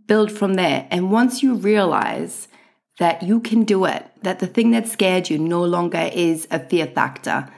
build 0.06 0.32
from 0.32 0.56
there. 0.56 0.88
And 0.92 1.12
once 1.12 1.42
you 1.42 1.56
realize 1.56 2.48
that 3.00 3.24
you 3.24 3.40
can 3.40 3.64
do 3.64 3.86
it, 3.86 4.06
that 4.24 4.40
the 4.40 4.48
thing 4.48 4.72
that 4.72 4.88
scared 4.88 5.30
you 5.30 5.38
no 5.38 5.64
longer 5.64 6.10
is 6.14 6.48
a 6.52 6.60
fear 6.60 6.88
factor, 6.88 7.50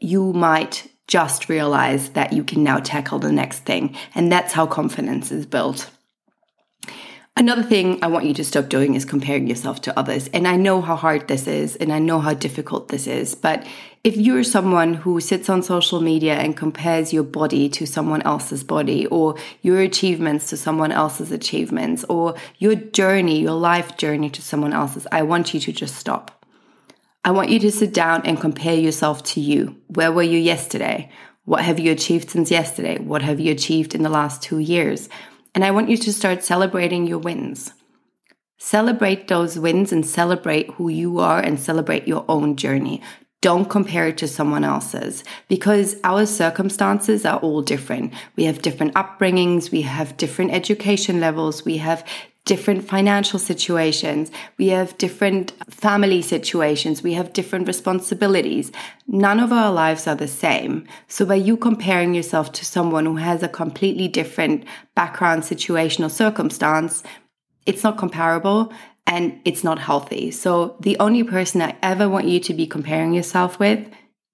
you 0.00 0.32
might 0.32 0.90
just 1.08 1.48
realize 1.48 2.10
that 2.10 2.32
you 2.32 2.44
can 2.44 2.62
now 2.62 2.78
tackle 2.78 3.18
the 3.18 3.32
next 3.32 3.60
thing. 3.60 3.96
And 4.14 4.30
that's 4.30 4.52
how 4.52 4.66
confidence 4.66 5.32
is 5.32 5.46
built. 5.46 5.90
Another 7.36 7.62
thing 7.62 8.00
I 8.02 8.08
want 8.08 8.24
you 8.24 8.34
to 8.34 8.44
stop 8.44 8.68
doing 8.68 8.96
is 8.96 9.04
comparing 9.04 9.46
yourself 9.46 9.80
to 9.82 9.96
others. 9.96 10.26
And 10.34 10.46
I 10.48 10.56
know 10.56 10.80
how 10.80 10.96
hard 10.96 11.28
this 11.28 11.46
is 11.46 11.76
and 11.76 11.92
I 11.92 12.00
know 12.00 12.18
how 12.18 12.34
difficult 12.34 12.88
this 12.88 13.06
is. 13.06 13.36
But 13.36 13.64
if 14.02 14.16
you're 14.16 14.42
someone 14.42 14.94
who 14.94 15.20
sits 15.20 15.48
on 15.48 15.62
social 15.62 16.00
media 16.00 16.34
and 16.34 16.56
compares 16.56 17.12
your 17.12 17.22
body 17.22 17.68
to 17.68 17.86
someone 17.86 18.22
else's 18.22 18.64
body 18.64 19.06
or 19.06 19.36
your 19.62 19.80
achievements 19.80 20.50
to 20.50 20.56
someone 20.56 20.90
else's 20.90 21.30
achievements 21.30 22.04
or 22.08 22.34
your 22.58 22.74
journey, 22.74 23.40
your 23.40 23.52
life 23.52 23.96
journey 23.96 24.30
to 24.30 24.42
someone 24.42 24.72
else's, 24.72 25.06
I 25.12 25.22
want 25.22 25.54
you 25.54 25.60
to 25.60 25.72
just 25.72 25.94
stop. 25.94 26.37
I 27.24 27.32
want 27.32 27.50
you 27.50 27.58
to 27.60 27.72
sit 27.72 27.92
down 27.92 28.24
and 28.24 28.40
compare 28.40 28.76
yourself 28.76 29.22
to 29.24 29.40
you. 29.40 29.76
Where 29.88 30.12
were 30.12 30.22
you 30.22 30.38
yesterday? 30.38 31.10
What 31.44 31.64
have 31.64 31.78
you 31.78 31.92
achieved 31.92 32.30
since 32.30 32.50
yesterday? 32.50 32.98
What 32.98 33.22
have 33.22 33.40
you 33.40 33.52
achieved 33.52 33.94
in 33.94 34.02
the 34.02 34.08
last 34.08 34.42
two 34.42 34.58
years? 34.58 35.08
And 35.54 35.64
I 35.64 35.70
want 35.70 35.88
you 35.88 35.96
to 35.96 36.12
start 36.12 36.44
celebrating 36.44 37.06
your 37.06 37.18
wins. 37.18 37.72
Celebrate 38.58 39.28
those 39.28 39.58
wins 39.58 39.92
and 39.92 40.04
celebrate 40.04 40.70
who 40.72 40.88
you 40.88 41.18
are 41.18 41.40
and 41.40 41.58
celebrate 41.58 42.06
your 42.06 42.24
own 42.28 42.56
journey. 42.56 43.02
Don't 43.40 43.70
compare 43.70 44.08
it 44.08 44.18
to 44.18 44.28
someone 44.28 44.64
else's 44.64 45.22
because 45.46 45.96
our 46.02 46.26
circumstances 46.26 47.24
are 47.24 47.38
all 47.38 47.62
different. 47.62 48.12
We 48.34 48.44
have 48.44 48.62
different 48.62 48.94
upbringings, 48.94 49.70
we 49.70 49.82
have 49.82 50.16
different 50.16 50.52
education 50.52 51.20
levels, 51.20 51.64
we 51.64 51.76
have 51.76 52.04
different 52.48 52.88
financial 52.88 53.38
situations, 53.38 54.30
we 54.56 54.68
have 54.68 54.96
different 54.96 55.52
family 55.68 56.22
situations, 56.22 57.02
we 57.02 57.12
have 57.12 57.34
different 57.34 57.66
responsibilities. 57.66 58.72
None 59.06 59.38
of 59.38 59.52
our 59.52 59.70
lives 59.70 60.06
are 60.06 60.14
the 60.14 60.26
same. 60.26 60.86
So, 61.08 61.26
by 61.26 61.34
you 61.34 61.58
comparing 61.58 62.14
yourself 62.14 62.52
to 62.52 62.64
someone 62.64 63.04
who 63.04 63.16
has 63.16 63.42
a 63.42 63.48
completely 63.48 64.08
different 64.08 64.64
background, 64.94 65.44
situation, 65.44 66.04
or 66.04 66.08
circumstance, 66.08 67.02
it's 67.66 67.84
not 67.84 67.98
comparable 67.98 68.72
and 69.06 69.38
it's 69.44 69.62
not 69.62 69.78
healthy. 69.78 70.30
So, 70.30 70.76
the 70.80 70.96
only 70.98 71.24
person 71.24 71.60
I 71.60 71.76
ever 71.82 72.08
want 72.08 72.28
you 72.28 72.40
to 72.40 72.54
be 72.54 72.66
comparing 72.66 73.12
yourself 73.12 73.60
with 73.60 73.86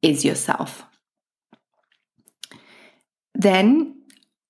is 0.03 0.25
yourself. 0.25 0.85
Then, 3.35 3.97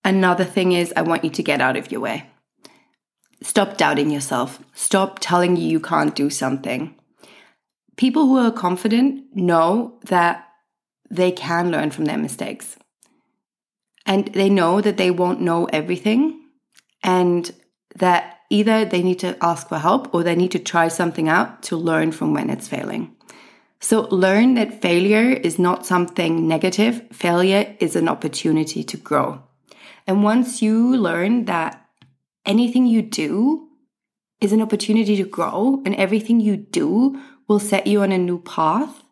another 0.04 0.44
thing 0.44 0.73
is, 0.73 0.92
I 0.94 1.00
want 1.00 1.25
you 1.25 1.30
to 1.30 1.42
get 1.42 1.62
out 1.62 1.78
of 1.78 1.90
your 1.90 2.02
way. 2.02 2.28
Stop 3.44 3.76
doubting 3.76 4.10
yourself. 4.10 4.58
Stop 4.72 5.18
telling 5.20 5.54
you 5.54 5.68
you 5.68 5.78
can't 5.78 6.14
do 6.14 6.30
something. 6.30 6.94
People 7.96 8.26
who 8.26 8.38
are 8.38 8.50
confident 8.50 9.36
know 9.36 9.98
that 10.06 10.48
they 11.10 11.30
can 11.30 11.70
learn 11.70 11.90
from 11.90 12.06
their 12.06 12.16
mistakes. 12.16 12.76
And 14.06 14.28
they 14.28 14.48
know 14.48 14.80
that 14.80 14.96
they 14.96 15.10
won't 15.10 15.42
know 15.42 15.66
everything 15.66 16.40
and 17.02 17.52
that 17.96 18.40
either 18.48 18.86
they 18.86 19.02
need 19.02 19.18
to 19.18 19.36
ask 19.44 19.68
for 19.68 19.78
help 19.78 20.14
or 20.14 20.22
they 20.22 20.34
need 20.34 20.52
to 20.52 20.58
try 20.58 20.88
something 20.88 21.28
out 21.28 21.62
to 21.64 21.76
learn 21.76 22.12
from 22.12 22.32
when 22.32 22.48
it's 22.48 22.66
failing. 22.66 23.14
So 23.78 24.08
learn 24.08 24.54
that 24.54 24.80
failure 24.80 25.32
is 25.32 25.58
not 25.58 25.84
something 25.84 26.48
negative. 26.48 27.02
Failure 27.12 27.76
is 27.78 27.94
an 27.94 28.08
opportunity 28.08 28.82
to 28.84 28.96
grow. 28.96 29.42
And 30.06 30.24
once 30.24 30.62
you 30.62 30.96
learn 30.96 31.44
that 31.44 31.83
anything 32.46 32.86
you 32.86 33.02
do 33.02 33.68
is 34.40 34.52
an 34.52 34.62
opportunity 34.62 35.16
to 35.16 35.24
grow, 35.24 35.82
and 35.84 35.94
everything 35.94 36.40
you 36.40 36.56
do 36.56 37.20
will 37.48 37.58
set 37.58 37.86
you 37.86 38.02
on 38.02 38.12
a 38.12 38.18
new 38.18 38.40
path 38.40 39.02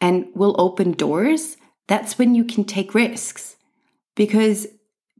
and 0.00 0.26
will 0.34 0.54
open 0.58 0.92
doors, 0.92 1.56
that's 1.86 2.18
when 2.18 2.34
you 2.34 2.44
can 2.44 2.64
take 2.64 2.94
risks. 2.94 3.56
Because 4.16 4.66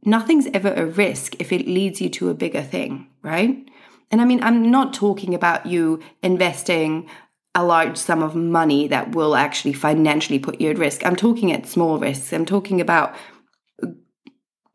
nothing's 0.05 0.47
ever 0.53 0.73
a 0.73 0.85
risk 0.85 1.35
if 1.39 1.51
it 1.51 1.67
leads 1.67 2.01
you 2.01 2.09
to 2.09 2.29
a 2.29 2.33
bigger 2.33 2.61
thing, 2.61 3.07
right? 3.21 3.67
And 4.11 4.21
I 4.21 4.25
mean, 4.25 4.43
I'm 4.43 4.69
not 4.69 4.93
talking 4.93 5.33
about 5.33 5.65
you 5.65 5.99
investing 6.21 7.09
a 7.55 7.63
large 7.63 7.97
sum 7.97 8.21
of 8.21 8.35
money 8.35 8.87
that 8.87 9.15
will 9.15 9.35
actually 9.35 9.73
financially 9.73 10.39
put 10.39 10.59
you 10.59 10.69
at 10.71 10.77
risk. 10.77 11.05
I'm 11.05 11.15
talking 11.15 11.51
at 11.51 11.67
small 11.67 11.99
risks. 11.99 12.33
I'm 12.33 12.45
talking 12.45 12.81
about 12.81 13.15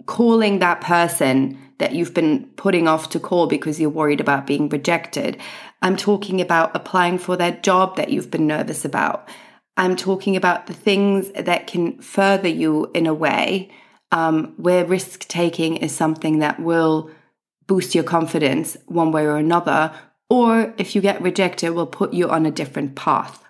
calling 0.07 0.61
that 0.61 0.81
person 0.81 1.59
that 1.79 1.93
you've 1.93 2.15
been 2.15 2.47
putting 2.57 2.87
off 2.87 3.11
to 3.11 3.21
call 3.21 3.47
because 3.47 3.81
you're 3.81 3.91
worried 3.91 4.21
about 4.21 4.47
being 4.47 4.69
rejected. 4.69 5.39
I'm 5.81 5.97
talking 5.97 6.41
about 6.41 6.75
applying 6.75 7.19
for 7.19 7.37
that 7.37 7.63
job 7.63 7.97
that 7.97 8.11
you've 8.11 8.31
been 8.31 8.47
nervous 8.47 8.85
about. 8.85 9.29
I'm 9.77 9.95
talking 9.95 10.37
about 10.37 10.67
the 10.67 10.75
things 10.75 11.31
that 11.33 11.69
can 11.69 12.01
further 12.01 12.49
you 12.49 12.91
in 12.95 13.07
a 13.07 13.15
way 13.15 13.71
um, 14.11 14.55
where 14.57 14.85
risk 14.85 15.29
taking 15.29 15.77
is 15.77 15.95
something 15.95 16.41
that 16.41 16.59
will 16.59 17.11
boost 17.67 17.95
your 17.95 18.05
confidence 18.05 18.77
one 18.87 19.13
way 19.13 19.25
or 19.25 19.37
another, 19.37 19.93
or 20.31 20.75
if 20.79 20.95
you 20.95 21.01
get 21.01 21.23
rejected, 21.23 21.71
will 21.71 21.87
put 21.87 22.13
you 22.13 22.29
on 22.29 22.47
a 22.47 22.51
different 22.51 22.97
path. 22.97 23.45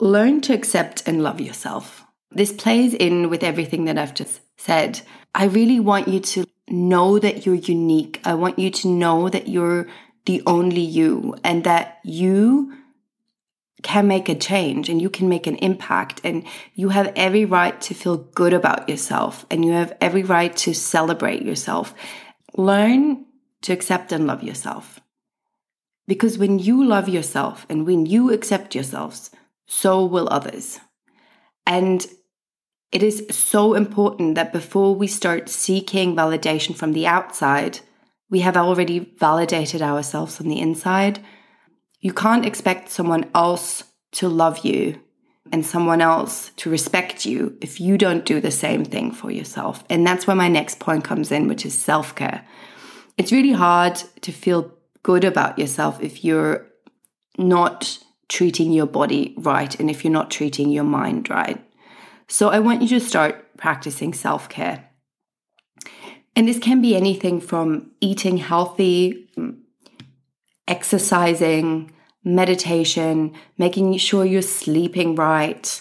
Learn 0.00 0.40
to 0.42 0.54
accept 0.54 1.06
and 1.06 1.22
love 1.22 1.40
yourself. 1.40 2.04
This 2.30 2.52
plays 2.52 2.92
in 2.92 3.30
with 3.30 3.42
everything 3.42 3.84
that 3.84 3.98
I've 3.98 4.14
just 4.14 4.40
said. 4.56 5.00
I 5.34 5.44
really 5.44 5.80
want 5.80 6.08
you 6.08 6.20
to 6.20 6.46
know 6.68 7.18
that 7.18 7.46
you're 7.46 7.54
unique. 7.54 8.20
I 8.24 8.34
want 8.34 8.58
you 8.58 8.70
to 8.70 8.88
know 8.88 9.28
that 9.28 9.48
you're 9.48 9.86
the 10.24 10.42
only 10.46 10.80
you 10.80 11.34
and 11.44 11.64
that 11.64 12.00
you 12.04 12.72
can 13.82 14.08
make 14.08 14.28
a 14.28 14.34
change 14.34 14.88
and 14.88 15.00
you 15.00 15.08
can 15.08 15.28
make 15.28 15.46
an 15.46 15.56
impact 15.56 16.20
and 16.24 16.44
you 16.74 16.88
have 16.88 17.12
every 17.14 17.44
right 17.44 17.80
to 17.80 17.94
feel 17.94 18.16
good 18.16 18.52
about 18.52 18.88
yourself 18.88 19.46
and 19.50 19.64
you 19.64 19.72
have 19.72 19.96
every 20.00 20.24
right 20.24 20.56
to 20.56 20.74
celebrate 20.74 21.42
yourself. 21.42 21.94
Learn 22.56 23.26
to 23.62 23.72
accept 23.72 24.10
and 24.10 24.26
love 24.26 24.42
yourself. 24.42 25.00
Because 26.08 26.38
when 26.38 26.58
you 26.58 26.84
love 26.84 27.08
yourself 27.08 27.66
and 27.68 27.86
when 27.86 28.06
you 28.06 28.32
accept 28.32 28.74
yourselves, 28.74 29.30
so 29.66 30.04
will 30.04 30.28
others. 30.30 30.80
And 31.66 32.06
it 32.92 33.02
is 33.02 33.26
so 33.30 33.74
important 33.74 34.36
that 34.36 34.52
before 34.52 34.94
we 34.94 35.06
start 35.06 35.48
seeking 35.48 36.14
validation 36.14 36.74
from 36.74 36.92
the 36.92 37.06
outside, 37.06 37.80
we 38.30 38.40
have 38.40 38.56
already 38.56 39.12
validated 39.18 39.82
ourselves 39.82 40.40
on 40.40 40.48
the 40.48 40.60
inside. 40.60 41.20
You 42.00 42.12
can't 42.12 42.46
expect 42.46 42.88
someone 42.90 43.30
else 43.34 43.84
to 44.12 44.28
love 44.28 44.64
you 44.64 45.00
and 45.52 45.64
someone 45.64 46.00
else 46.00 46.50
to 46.56 46.70
respect 46.70 47.24
you 47.24 47.56
if 47.60 47.80
you 47.80 47.98
don't 47.98 48.24
do 48.24 48.40
the 48.40 48.50
same 48.50 48.84
thing 48.84 49.12
for 49.12 49.30
yourself. 49.30 49.84
And 49.88 50.06
that's 50.06 50.26
where 50.26 50.36
my 50.36 50.48
next 50.48 50.78
point 50.78 51.04
comes 51.04 51.30
in, 51.30 51.48
which 51.48 51.64
is 51.64 51.76
self 51.76 52.14
care. 52.14 52.46
It's 53.16 53.32
really 53.32 53.52
hard 53.52 53.96
to 54.22 54.32
feel 54.32 54.72
good 55.02 55.24
about 55.24 55.58
yourself 55.58 56.02
if 56.02 56.24
you're 56.24 56.66
not 57.38 57.98
treating 58.28 58.72
your 58.72 58.86
body 58.86 59.34
right 59.36 59.78
and 59.78 59.88
if 59.88 60.04
you're 60.04 60.12
not 60.12 60.30
treating 60.30 60.70
your 60.70 60.84
mind 60.84 61.30
right. 61.30 61.65
So 62.28 62.48
I 62.48 62.58
want 62.58 62.82
you 62.82 62.88
to 62.88 63.00
start 63.00 63.56
practicing 63.56 64.12
self 64.12 64.48
care. 64.48 64.90
And 66.34 66.46
this 66.46 66.58
can 66.58 66.82
be 66.82 66.94
anything 66.94 67.40
from 67.40 67.92
eating 68.00 68.36
healthy, 68.36 69.30
mm, 69.36 69.56
exercising, 70.68 71.90
meditation, 72.24 73.32
making 73.56 73.96
sure 73.98 74.24
you're 74.24 74.42
sleeping 74.42 75.14
right, 75.14 75.80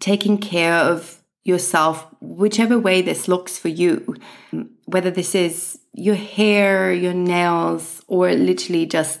taking 0.00 0.36
care 0.36 0.74
of 0.74 1.22
yourself, 1.44 2.06
whichever 2.20 2.78
way 2.78 3.00
this 3.00 3.28
looks 3.28 3.56
for 3.56 3.68
you, 3.68 4.16
mm, 4.52 4.68
whether 4.86 5.10
this 5.10 5.34
is 5.34 5.78
your 5.94 6.16
hair, 6.16 6.92
your 6.92 7.14
nails, 7.14 8.02
or 8.08 8.32
literally 8.32 8.84
just 8.86 9.20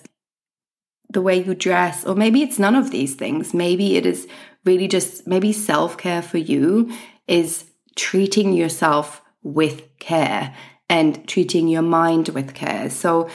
the 1.08 1.22
way 1.22 1.42
you 1.42 1.54
dress, 1.54 2.04
or 2.04 2.14
maybe 2.14 2.42
it's 2.42 2.58
none 2.58 2.76
of 2.76 2.90
these 2.90 3.14
things. 3.14 3.54
Maybe 3.54 3.96
it 3.96 4.06
is 4.06 4.28
really 4.64 4.88
just, 4.88 5.26
maybe 5.26 5.52
self 5.52 5.96
care 5.96 6.22
for 6.22 6.38
you 6.38 6.92
is 7.26 7.64
treating 7.96 8.52
yourself 8.52 9.22
with 9.42 9.98
care 9.98 10.54
and 10.88 11.26
treating 11.28 11.68
your 11.68 11.82
mind 11.82 12.28
with 12.30 12.54
care. 12.54 12.90
So 12.90 13.28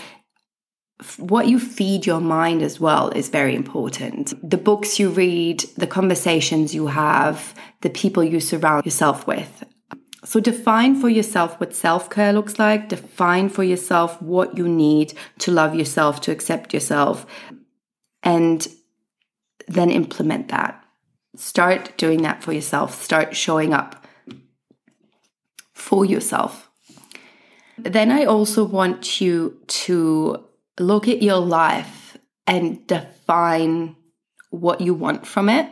what 1.17 1.47
you 1.47 1.59
feed 1.59 2.05
your 2.05 2.21
mind 2.21 2.61
as 2.61 2.79
well 2.79 3.09
is 3.09 3.29
very 3.29 3.55
important. 3.55 4.33
The 4.47 4.57
books 4.57 4.99
you 4.99 5.09
read, 5.09 5.61
the 5.77 5.87
conversations 5.87 6.73
you 6.73 6.87
have, 6.87 7.53
the 7.81 7.89
people 7.89 8.23
you 8.23 8.39
surround 8.39 8.85
yourself 8.85 9.27
with. 9.27 9.63
So 10.23 10.39
define 10.39 10.99
for 10.99 11.09
yourself 11.09 11.59
what 11.59 11.75
self 11.75 12.09
care 12.09 12.33
looks 12.33 12.57
like. 12.57 12.89
Define 12.89 13.49
for 13.49 13.63
yourself 13.63 14.21
what 14.21 14.57
you 14.57 14.67
need 14.67 15.13
to 15.39 15.51
love 15.51 15.75
yourself, 15.75 16.21
to 16.21 16.31
accept 16.31 16.73
yourself, 16.73 17.25
and 18.23 18.67
then 19.67 19.91
implement 19.91 20.47
that. 20.49 20.84
Start 21.35 21.97
doing 21.97 22.21
that 22.23 22.43
for 22.43 22.53
yourself. 22.53 23.01
Start 23.03 23.35
showing 23.35 23.73
up 23.73 24.05
for 25.73 26.05
yourself. 26.05 26.69
Then 27.77 28.11
I 28.11 28.25
also 28.25 28.63
want 28.63 29.19
you 29.19 29.59
to 29.67 30.45
look 30.79 31.07
at 31.07 31.21
your 31.21 31.39
life 31.39 32.17
and 32.47 32.85
define 32.87 33.95
what 34.49 34.81
you 34.81 34.93
want 34.93 35.25
from 35.25 35.49
it 35.49 35.69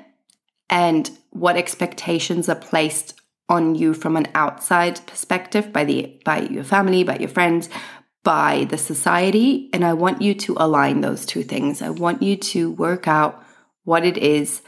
and 0.70 1.10
what 1.32 1.56
expectations 1.56 2.50
are 2.50 2.56
placed 2.56 3.20
on 3.50 3.76
you 3.76 3.94
from 3.94 4.16
an 4.16 4.28
outside 4.36 5.06
perspective 5.06 5.74
by 5.74 5.84
the 5.84 6.20
by 6.24 6.42
your 6.42 6.64
family 6.64 7.04
by 7.04 7.18
your 7.18 7.30
friends 7.30 7.70
by 8.24 8.66
the 8.70 8.78
society 8.78 9.70
and 9.74 9.84
i 9.84 9.94
want 9.94 10.22
you 10.22 10.34
to 10.34 10.56
align 10.58 11.02
those 11.02 11.26
two 11.26 11.44
things 11.44 11.82
i 11.82 11.90
want 11.90 12.22
you 12.22 12.38
to 12.38 12.72
work 12.72 13.08
out 13.08 13.44
what 13.84 14.06
it 14.06 14.18
is 14.18 14.62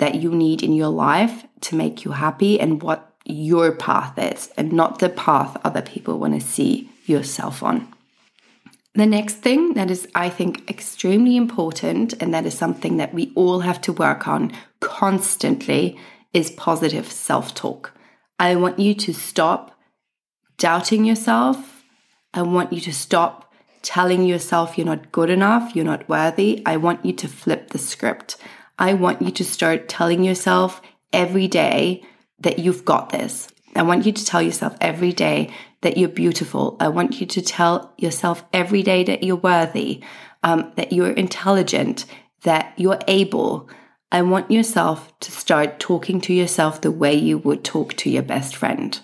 that 0.00 0.16
you 0.16 0.30
need 0.32 0.62
in 0.62 0.72
your 0.72 0.88
life 0.88 1.44
to 1.60 1.76
make 1.76 2.04
you 2.04 2.10
happy 2.10 2.60
and 2.60 2.82
what 2.82 3.14
your 3.24 3.72
path 3.72 4.18
is 4.18 4.50
and 4.56 4.72
not 4.72 4.98
the 4.98 5.08
path 5.08 5.56
other 5.62 5.82
people 5.82 6.18
want 6.18 6.34
to 6.34 6.40
see 6.40 6.90
yourself 7.06 7.62
on 7.62 7.86
the 8.94 9.06
next 9.06 9.36
thing 9.36 9.74
that 9.74 9.90
is, 9.90 10.08
I 10.14 10.28
think, 10.28 10.68
extremely 10.68 11.36
important, 11.36 12.12
and 12.20 12.34
that 12.34 12.44
is 12.44 12.58
something 12.58 12.96
that 12.96 13.14
we 13.14 13.32
all 13.36 13.60
have 13.60 13.80
to 13.82 13.92
work 13.92 14.26
on 14.26 14.52
constantly, 14.80 15.96
is 16.32 16.50
positive 16.50 17.10
self 17.10 17.54
talk. 17.54 17.92
I 18.38 18.56
want 18.56 18.78
you 18.78 18.94
to 18.94 19.14
stop 19.14 19.78
doubting 20.58 21.04
yourself. 21.04 21.84
I 22.34 22.42
want 22.42 22.72
you 22.72 22.80
to 22.80 22.92
stop 22.92 23.52
telling 23.82 24.24
yourself 24.24 24.76
you're 24.76 24.86
not 24.86 25.12
good 25.12 25.30
enough, 25.30 25.74
you're 25.74 25.84
not 25.84 26.08
worthy. 26.08 26.62
I 26.66 26.76
want 26.76 27.04
you 27.04 27.12
to 27.12 27.28
flip 27.28 27.70
the 27.70 27.78
script. 27.78 28.36
I 28.80 28.94
want 28.94 29.20
you 29.20 29.30
to 29.30 29.44
start 29.44 29.90
telling 29.90 30.24
yourself 30.24 30.80
every 31.12 31.46
day 31.48 32.02
that 32.38 32.58
you've 32.58 32.86
got 32.86 33.10
this. 33.10 33.46
I 33.76 33.82
want 33.82 34.06
you 34.06 34.12
to 34.12 34.24
tell 34.24 34.40
yourself 34.40 34.74
every 34.80 35.12
day 35.12 35.52
that 35.82 35.98
you're 35.98 36.08
beautiful. 36.08 36.78
I 36.80 36.88
want 36.88 37.20
you 37.20 37.26
to 37.26 37.42
tell 37.42 37.92
yourself 37.98 38.42
every 38.54 38.82
day 38.82 39.04
that 39.04 39.22
you're 39.22 39.36
worthy, 39.36 40.02
um, 40.42 40.72
that 40.76 40.94
you're 40.94 41.10
intelligent, 41.10 42.06
that 42.42 42.72
you're 42.78 42.98
able. 43.06 43.68
I 44.10 44.22
want 44.22 44.50
yourself 44.50 45.12
to 45.20 45.30
start 45.30 45.78
talking 45.78 46.18
to 46.22 46.32
yourself 46.32 46.80
the 46.80 46.90
way 46.90 47.14
you 47.14 47.36
would 47.36 47.62
talk 47.62 47.94
to 47.96 48.10
your 48.10 48.22
best 48.22 48.56
friend. 48.56 48.98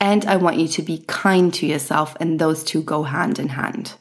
And 0.00 0.24
I 0.24 0.36
want 0.36 0.56
you 0.56 0.66
to 0.66 0.82
be 0.82 1.04
kind 1.06 1.52
to 1.54 1.66
yourself, 1.66 2.16
and 2.18 2.38
those 2.38 2.64
two 2.64 2.82
go 2.82 3.02
hand 3.02 3.38
in 3.38 3.50
hand. 3.50 3.94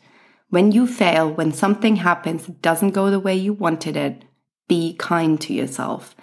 When 0.52 0.74
you 0.74 0.86
fail, 0.86 1.32
when 1.32 1.54
something 1.54 1.96
happens 1.96 2.46
that 2.46 2.62
doesn't 2.62 2.92
go 2.92 3.10
the 3.10 3.22
way 3.22 3.36
you 3.36 3.54
wanted 3.54 3.96
it, 3.96 4.26
be 4.68 4.96
kind 5.00 5.40
to 5.42 5.54
yourself. 5.54 6.14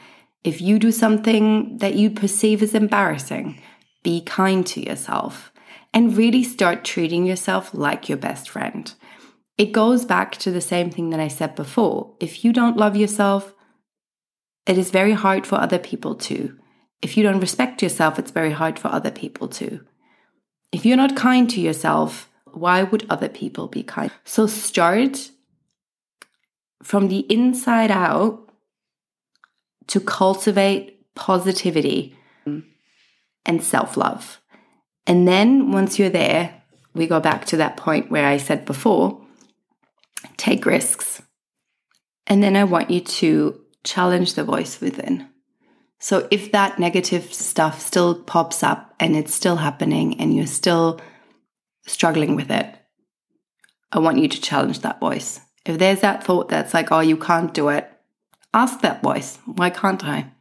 If 0.45 0.61
you 0.61 0.79
do 0.79 0.93
something 0.93 1.79
that 1.79 1.95
you 1.95 2.11
perceive 2.11 2.63
as 2.63 2.75
embarrassing, 2.75 3.59
be 4.03 4.21
kind 4.21 4.67
to 4.67 4.85
yourself 4.85 5.51
and 5.95 6.15
really 6.15 6.45
start 6.45 6.85
treating 6.85 7.25
yourself 7.25 7.73
like 7.73 8.11
your 8.11 8.19
best 8.19 8.51
friend. 8.51 8.93
It 9.57 9.73
goes 9.73 10.05
back 10.05 10.33
to 10.41 10.51
the 10.51 10.61
same 10.61 10.91
thing 10.91 11.09
that 11.09 11.21
I 11.21 11.29
said 11.29 11.55
before. 11.55 12.15
If 12.21 12.45
you 12.45 12.53
don't 12.53 12.77
love 12.77 12.97
yourself, 12.97 13.55
it 14.67 14.77
is 14.77 14.91
very 14.91 15.13
hard 15.13 15.47
for 15.47 15.57
other 15.57 15.79
people 15.79 16.15
to. 16.15 16.55
If 17.01 17.17
you 17.17 17.23
don't 17.23 17.41
respect 17.41 17.83
yourself, 17.83 18.19
it's 18.19 18.31
very 18.31 18.53
hard 18.53 18.79
for 18.79 18.89
other 18.89 19.11
people 19.11 19.49
to. 19.49 19.81
If 20.71 20.85
you're 20.85 20.99
not 20.99 21.17
kind 21.17 21.49
to 21.49 21.63
yourself, 21.63 22.28
why 22.61 22.83
would 22.83 23.07
other 23.09 23.29
people 23.29 23.69
be 23.69 23.83
kind? 23.83 24.11
So 24.25 24.47
start 24.47 25.31
from 26.83 27.09
the 27.09 27.21
inside 27.33 27.91
out 27.91 28.49
to 29.89 30.01
cultivate 30.01 31.15
positivity 31.15 32.17
and 33.45 33.63
self 33.63 33.97
love. 33.97 34.41
And 35.07 35.27
then 35.27 35.73
once 35.73 35.99
you're 35.99 36.11
there, 36.11 36.63
we 36.95 37.07
go 37.07 37.21
back 37.21 37.47
to 37.47 37.57
that 37.57 37.77
point 37.77 38.11
where 38.11 38.27
I 38.27 38.37
said 38.37 38.65
before 38.65 39.21
take 40.37 40.67
risks. 40.67 41.23
And 42.27 42.43
then 42.43 42.57
I 42.57 42.65
want 42.65 42.91
you 42.91 43.01
to 43.01 43.61
challenge 43.85 44.35
the 44.35 44.45
voice 44.45 44.81
within. 44.81 45.29
So 45.99 46.29
if 46.31 46.53
that 46.53 46.79
negative 46.79 47.33
stuff 47.33 47.81
still 47.81 48.15
pops 48.15 48.63
up 48.63 48.95
and 49.01 49.17
it's 49.17 49.35
still 49.35 49.57
happening 49.57 50.21
and 50.21 50.35
you're 50.37 50.47
still 50.47 51.01
struggling 51.89 52.37
with 52.37 52.51
it, 52.51 52.75
I 53.91 53.99
want 53.99 54.19
you 54.19 54.29
to 54.29 54.41
challenge 54.41 54.81
that 54.81 55.01
voice. 55.01 55.41
If 55.65 55.79
there's 55.79 56.01
that 56.01 56.23
thought 56.23 56.49
that's 56.49 56.75
like, 56.75 56.93
oh, 56.93 57.01
you 57.01 57.17
can't 57.17 57.53
do 57.53 57.69
it, 57.69 57.91
Ask 58.55 58.81
that 58.81 59.03
voice, 59.03 59.39
why 59.45 59.71
can't 59.71 60.05
I? 60.05 60.33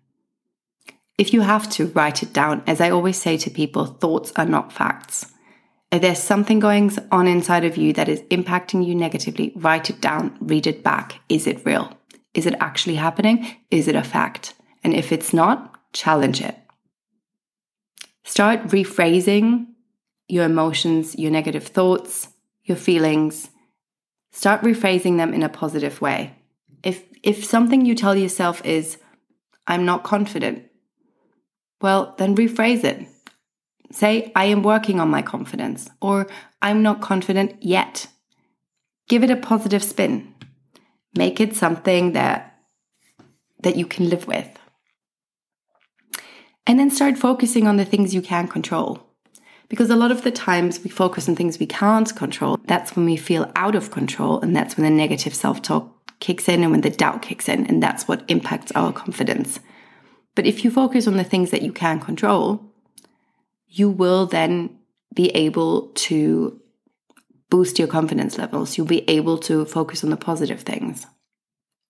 If 1.17 1.33
you 1.33 1.41
have 1.41 1.69
to, 1.71 1.87
write 1.87 2.23
it 2.23 2.31
down. 2.31 2.63
As 2.65 2.79
I 2.79 2.89
always 2.89 3.19
say 3.19 3.37
to 3.37 3.49
people, 3.49 3.85
thoughts 3.85 4.31
are 4.35 4.45
not 4.45 4.71
facts. 4.71 5.31
If 5.91 6.01
there's 6.01 6.19
something 6.19 6.59
going 6.59 6.91
on 7.11 7.27
inside 7.27 7.65
of 7.65 7.77
you 7.77 7.93
that 7.93 8.09
is 8.09 8.21
impacting 8.23 8.85
you 8.85 8.93
negatively, 8.93 9.51
write 9.55 9.89
it 9.89 10.01
down, 10.01 10.37
read 10.39 10.67
it 10.67 10.83
back. 10.83 11.19
Is 11.27 11.47
it 11.47 11.65
real? 11.65 11.97
Is 12.33 12.45
it 12.45 12.55
actually 12.59 12.95
happening? 12.95 13.55
Is 13.71 13.87
it 13.87 13.95
a 13.95 14.03
fact? 14.03 14.53
And 14.83 14.93
if 14.93 15.11
it's 15.11 15.33
not, 15.33 15.93
challenge 15.93 16.41
it. 16.41 16.55
Start 18.23 18.63
rephrasing 18.67 19.67
your 20.27 20.45
emotions, 20.45 21.15
your 21.17 21.31
negative 21.31 21.67
thoughts, 21.67 22.29
your 22.63 22.77
feelings. 22.77 23.49
Start 24.31 24.61
rephrasing 24.61 25.17
them 25.17 25.33
in 25.33 25.43
a 25.43 25.49
positive 25.49 26.01
way. 26.01 26.35
If 26.83 27.03
if 27.23 27.43
something 27.43 27.85
you 27.85 27.95
tell 27.95 28.15
yourself 28.15 28.63
is 28.65 28.97
I'm 29.65 29.85
not 29.85 30.03
confident, 30.03 30.69
well, 31.81 32.15
then 32.17 32.35
rephrase 32.35 32.83
it. 32.83 33.07
Say 33.91 34.31
I 34.35 34.45
am 34.45 34.63
working 34.63 34.99
on 34.99 35.09
my 35.09 35.21
confidence 35.21 35.89
or 36.01 36.27
I'm 36.61 36.83
not 36.83 37.01
confident 37.01 37.63
yet. 37.63 38.07
Give 39.07 39.23
it 39.23 39.31
a 39.31 39.37
positive 39.37 39.83
spin. 39.83 40.33
Make 41.15 41.39
it 41.39 41.55
something 41.55 42.11
that 42.11 42.59
that 43.63 43.75
you 43.75 43.85
can 43.85 44.09
live 44.09 44.27
with. 44.27 44.47
And 46.67 46.77
then 46.77 46.91
start 46.91 47.17
focusing 47.17 47.65
on 47.65 47.77
the 47.77 47.85
things 47.85 48.13
you 48.13 48.21
can 48.21 48.47
control. 48.47 49.06
Because 49.69 49.89
a 49.89 49.95
lot 49.95 50.11
of 50.11 50.23
the 50.23 50.31
times 50.31 50.83
we 50.83 50.89
focus 50.89 51.27
on 51.27 51.35
things 51.35 51.59
we 51.59 51.65
can't 51.65 52.15
control. 52.15 52.57
That's 52.65 52.95
when 52.95 53.05
we 53.05 53.17
feel 53.17 53.51
out 53.55 53.75
of 53.75 53.91
control. 53.91 54.39
And 54.39 54.55
that's 54.55 54.77
when 54.77 54.85
the 54.85 54.89
negative 54.89 55.35
self 55.35 55.61
talk 55.61 55.93
kicks 56.19 56.47
in 56.47 56.63
and 56.63 56.71
when 56.71 56.81
the 56.81 56.89
doubt 56.89 57.21
kicks 57.21 57.49
in. 57.49 57.65
And 57.65 57.83
that's 57.83 58.07
what 58.07 58.23
impacts 58.27 58.71
our 58.73 58.93
confidence. 58.93 59.59
But 60.35 60.45
if 60.45 60.63
you 60.63 60.71
focus 60.71 61.07
on 61.07 61.17
the 61.17 61.23
things 61.23 61.51
that 61.51 61.63
you 61.63 61.71
can 61.73 61.99
control, 61.99 62.61
you 63.67 63.89
will 63.89 64.25
then 64.25 64.77
be 65.13 65.29
able 65.29 65.87
to 65.95 66.61
boost 67.49 67.79
your 67.79 67.87
confidence 67.87 68.37
levels. 68.37 68.77
You'll 68.77 68.87
be 68.87 69.09
able 69.09 69.37
to 69.39 69.65
focus 69.65 70.03
on 70.03 70.09
the 70.09 70.17
positive 70.17 70.61
things. 70.61 71.05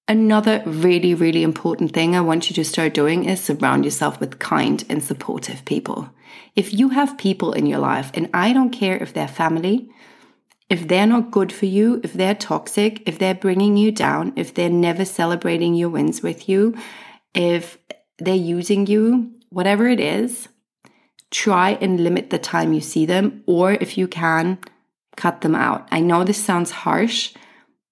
Another 0.09 0.63
really, 0.65 1.13
really 1.13 1.43
important 1.43 1.91
thing 1.93 2.15
I 2.15 2.21
want 2.21 2.49
you 2.49 2.53
to 2.55 2.63
start 2.63 2.93
doing 2.93 3.25
is 3.25 3.41
surround 3.41 3.83
yourself 3.83 4.21
with 4.21 4.39
kind 4.39 4.81
and 4.87 5.03
supportive 5.03 5.65
people. 5.65 6.09
If 6.55 6.73
you 6.73 6.89
have 6.89 7.17
people 7.17 7.51
in 7.51 7.65
your 7.65 7.79
life, 7.79 8.11
and 8.13 8.29
I 8.33 8.53
don't 8.53 8.69
care 8.69 8.95
if 8.97 9.13
they're 9.13 9.27
family, 9.27 9.89
if 10.69 10.87
they're 10.87 11.07
not 11.07 11.31
good 11.31 11.51
for 11.51 11.65
you, 11.65 11.99
if 12.05 12.13
they're 12.13 12.35
toxic, 12.35 13.03
if 13.05 13.19
they're 13.19 13.35
bringing 13.35 13.75
you 13.75 13.91
down, 13.91 14.31
if 14.37 14.53
they're 14.53 14.69
never 14.69 15.03
celebrating 15.03 15.75
your 15.75 15.89
wins 15.89 16.21
with 16.21 16.47
you, 16.47 16.77
if 17.33 17.77
they're 18.17 18.35
using 18.35 18.87
you, 18.87 19.31
whatever 19.49 19.89
it 19.89 19.99
is, 19.99 20.47
try 21.31 21.71
and 21.81 21.99
limit 22.01 22.29
the 22.29 22.39
time 22.39 22.71
you 22.71 22.81
see 22.81 23.05
them, 23.05 23.43
or 23.45 23.73
if 23.73 23.97
you 23.97 24.07
can, 24.07 24.57
cut 25.17 25.41
them 25.41 25.55
out. 25.55 25.85
I 25.91 25.99
know 25.99 26.23
this 26.23 26.43
sounds 26.43 26.71
harsh, 26.71 27.33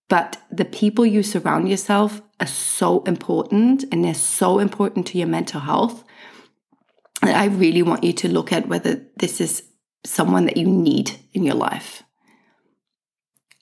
but 0.08 0.42
the 0.52 0.66
people 0.66 1.06
you 1.06 1.24
surround 1.24 1.70
yourself 1.70 2.22
are 2.40 2.48
so 2.48 3.02
important 3.04 3.86
and 3.92 4.04
they're 4.04 4.14
so 4.14 4.60
important 4.60 5.08
to 5.08 5.18
your 5.18 5.28
mental 5.28 5.62
health. 5.62 6.04
I 7.22 7.46
really 7.46 7.82
want 7.82 8.04
you 8.04 8.14
to 8.14 8.28
look 8.28 8.52
at 8.52 8.68
whether 8.68 9.04
this 9.18 9.42
is 9.42 9.64
someone 10.06 10.46
that 10.46 10.58
you 10.58 10.68
need 10.68 11.12
in 11.34 11.44
your 11.44 11.56
life. 11.56 12.04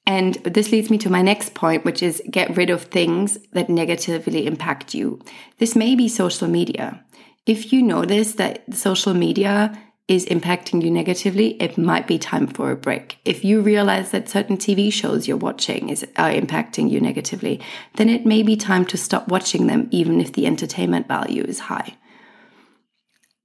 And 0.06 0.36
this 0.43 0.71
leads 0.71 0.89
me 0.89 0.97
to 0.99 1.10
my 1.10 1.21
next 1.21 1.53
point, 1.53 1.86
which 1.86 2.03
is 2.03 2.21
get 2.29 2.58
rid 2.58 2.69
of 2.69 2.84
things 2.84 3.38
that 3.53 3.69
negatively 3.69 4.45
impact 4.45 4.93
you. 4.93 5.21
This 5.60 5.75
may 5.77 5.95
be 5.95 6.10
social 6.10 6.49
media. 6.49 7.06
If 7.45 7.71
you 7.71 7.82
notice 7.82 8.34
that 8.34 8.73
social 8.73 9.13
media 9.13 9.77
is 10.07 10.25
impacting 10.25 10.83
you 10.83 10.91
negatively, 10.91 11.61
it 11.61 11.77
might 11.77 12.07
be 12.07 12.19
time 12.19 12.47
for 12.47 12.71
a 12.71 12.75
break. 12.75 13.19
If 13.23 13.45
you 13.45 13.61
realize 13.61 14.11
that 14.11 14.29
certain 14.29 14.57
TV 14.57 14.91
shows 14.91 15.27
you're 15.27 15.37
watching 15.37 15.89
is 15.89 16.03
are 16.17 16.29
impacting 16.29 16.89
you 16.89 16.99
negatively, 16.99 17.61
then 17.95 18.09
it 18.09 18.25
may 18.25 18.43
be 18.43 18.57
time 18.57 18.85
to 18.87 18.97
stop 18.97 19.29
watching 19.29 19.67
them 19.67 19.87
even 19.91 20.19
if 20.19 20.33
the 20.33 20.45
entertainment 20.45 21.07
value 21.07 21.43
is 21.43 21.59
high. 21.59 21.95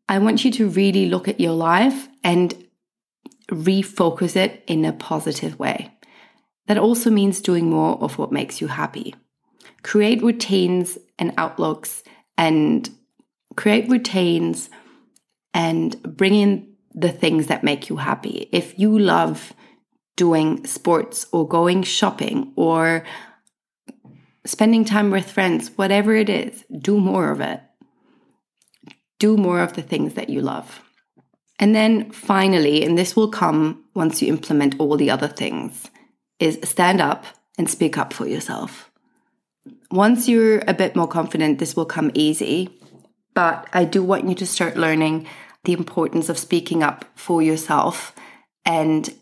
I 0.08 0.18
want 0.18 0.44
you 0.44 0.50
to 0.52 0.68
really 0.68 1.06
look 1.06 1.28
at 1.28 1.38
your 1.38 1.52
life 1.52 2.08
and 2.24 2.66
refocus 3.50 4.34
it 4.36 4.64
in 4.66 4.84
a 4.84 4.92
positive 4.92 5.58
way. 5.58 5.92
That 6.66 6.78
also 6.78 7.10
means 7.10 7.40
doing 7.40 7.70
more 7.70 7.98
of 8.02 8.18
what 8.18 8.32
makes 8.32 8.60
you 8.60 8.66
happy. 8.66 9.14
Create 9.82 10.22
routines 10.22 10.98
and 11.18 11.32
outlooks 11.38 12.02
and 12.36 12.90
create 13.56 13.88
routines 13.88 14.70
and 15.54 16.00
bring 16.02 16.34
in 16.34 16.74
the 16.94 17.12
things 17.12 17.46
that 17.46 17.64
make 17.64 17.88
you 17.88 17.96
happy. 17.96 18.48
If 18.52 18.78
you 18.78 18.98
love 18.98 19.52
doing 20.16 20.66
sports 20.66 21.26
or 21.32 21.46
going 21.46 21.82
shopping 21.82 22.52
or 22.56 23.04
spending 24.44 24.84
time 24.84 25.10
with 25.10 25.30
friends, 25.30 25.70
whatever 25.76 26.14
it 26.14 26.28
is, 26.28 26.64
do 26.80 26.98
more 26.98 27.30
of 27.30 27.40
it. 27.40 27.60
Do 29.18 29.36
more 29.36 29.60
of 29.60 29.74
the 29.74 29.82
things 29.82 30.14
that 30.14 30.28
you 30.28 30.40
love. 30.40 30.82
And 31.58 31.74
then 31.74 32.10
finally, 32.12 32.84
and 32.84 32.96
this 32.96 33.16
will 33.16 33.30
come 33.30 33.84
once 33.94 34.22
you 34.22 34.28
implement 34.28 34.78
all 34.78 34.96
the 34.96 35.10
other 35.10 35.28
things, 35.28 35.90
is 36.38 36.58
stand 36.62 37.00
up 37.00 37.24
and 37.58 37.68
speak 37.68 37.98
up 37.98 38.12
for 38.12 38.26
yourself. 38.26 38.90
Once 39.90 40.28
you're 40.28 40.62
a 40.68 40.74
bit 40.74 40.94
more 40.94 41.08
confident, 41.08 41.58
this 41.58 41.74
will 41.74 41.86
come 41.86 42.10
easy. 42.14 42.77
But 43.34 43.68
I 43.72 43.84
do 43.84 44.02
want 44.02 44.28
you 44.28 44.34
to 44.36 44.46
start 44.46 44.76
learning 44.76 45.26
the 45.64 45.72
importance 45.72 46.28
of 46.28 46.38
speaking 46.38 46.82
up 46.82 47.04
for 47.14 47.42
yourself 47.42 48.14
and 48.64 49.14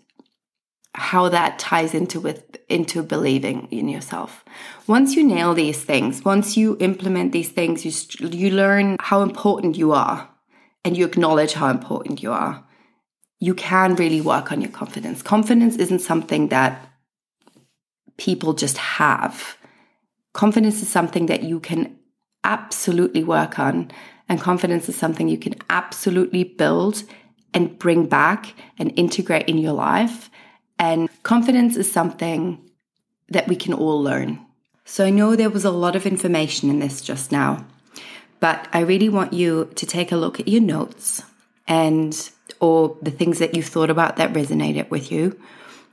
how 0.94 1.28
that 1.28 1.58
ties 1.58 1.94
into 1.94 2.20
with 2.20 2.42
into 2.68 3.02
believing 3.02 3.68
in 3.70 3.88
yourself. 3.88 4.44
Once 4.86 5.14
you 5.14 5.22
nail 5.22 5.54
these 5.54 5.84
things, 5.84 6.24
once 6.24 6.56
you 6.56 6.76
implement 6.80 7.32
these 7.32 7.50
things, 7.50 7.84
you 7.84 8.28
you 8.30 8.50
learn 8.50 8.96
how 9.00 9.22
important 9.22 9.76
you 9.76 9.92
are 9.92 10.28
and 10.84 10.96
you 10.96 11.04
acknowledge 11.04 11.52
how 11.52 11.68
important 11.68 12.22
you 12.22 12.32
are. 12.32 12.64
You 13.38 13.54
can 13.54 13.94
really 13.96 14.20
work 14.20 14.50
on 14.50 14.60
your 14.60 14.70
confidence. 14.70 15.22
Confidence 15.22 15.76
isn't 15.76 15.98
something 15.98 16.48
that 16.48 16.90
people 18.16 18.54
just 18.54 18.78
have. 18.78 19.58
Confidence 20.32 20.80
is 20.82 20.88
something 20.88 21.26
that 21.26 21.42
you 21.42 21.60
can 21.60 21.95
absolutely 22.46 23.24
work 23.24 23.58
on. 23.58 23.90
And 24.28 24.40
confidence 24.40 24.88
is 24.88 24.96
something 24.96 25.28
you 25.28 25.38
can 25.38 25.56
absolutely 25.68 26.44
build 26.44 27.02
and 27.52 27.78
bring 27.78 28.06
back 28.06 28.54
and 28.78 28.92
integrate 28.96 29.48
in 29.48 29.58
your 29.58 29.72
life. 29.74 30.30
And 30.78 31.08
confidence 31.22 31.76
is 31.76 31.90
something 31.90 32.58
that 33.28 33.48
we 33.48 33.56
can 33.56 33.74
all 33.74 34.02
learn. 34.02 34.40
So 34.84 35.04
I 35.04 35.10
know 35.10 35.34
there 35.34 35.50
was 35.50 35.64
a 35.64 35.70
lot 35.70 35.96
of 35.96 36.06
information 36.06 36.70
in 36.70 36.78
this 36.78 37.00
just 37.00 37.32
now, 37.32 37.66
but 38.38 38.68
I 38.72 38.80
really 38.80 39.08
want 39.08 39.32
you 39.32 39.70
to 39.74 39.86
take 39.86 40.12
a 40.12 40.16
look 40.16 40.38
at 40.38 40.48
your 40.48 40.62
notes 40.62 41.22
and 41.66 42.30
or 42.60 42.96
the 43.02 43.10
things 43.10 43.40
that 43.40 43.56
you 43.56 43.62
thought 43.62 43.90
about 43.90 44.16
that 44.16 44.32
resonated 44.32 44.88
with 44.88 45.10
you 45.10 45.38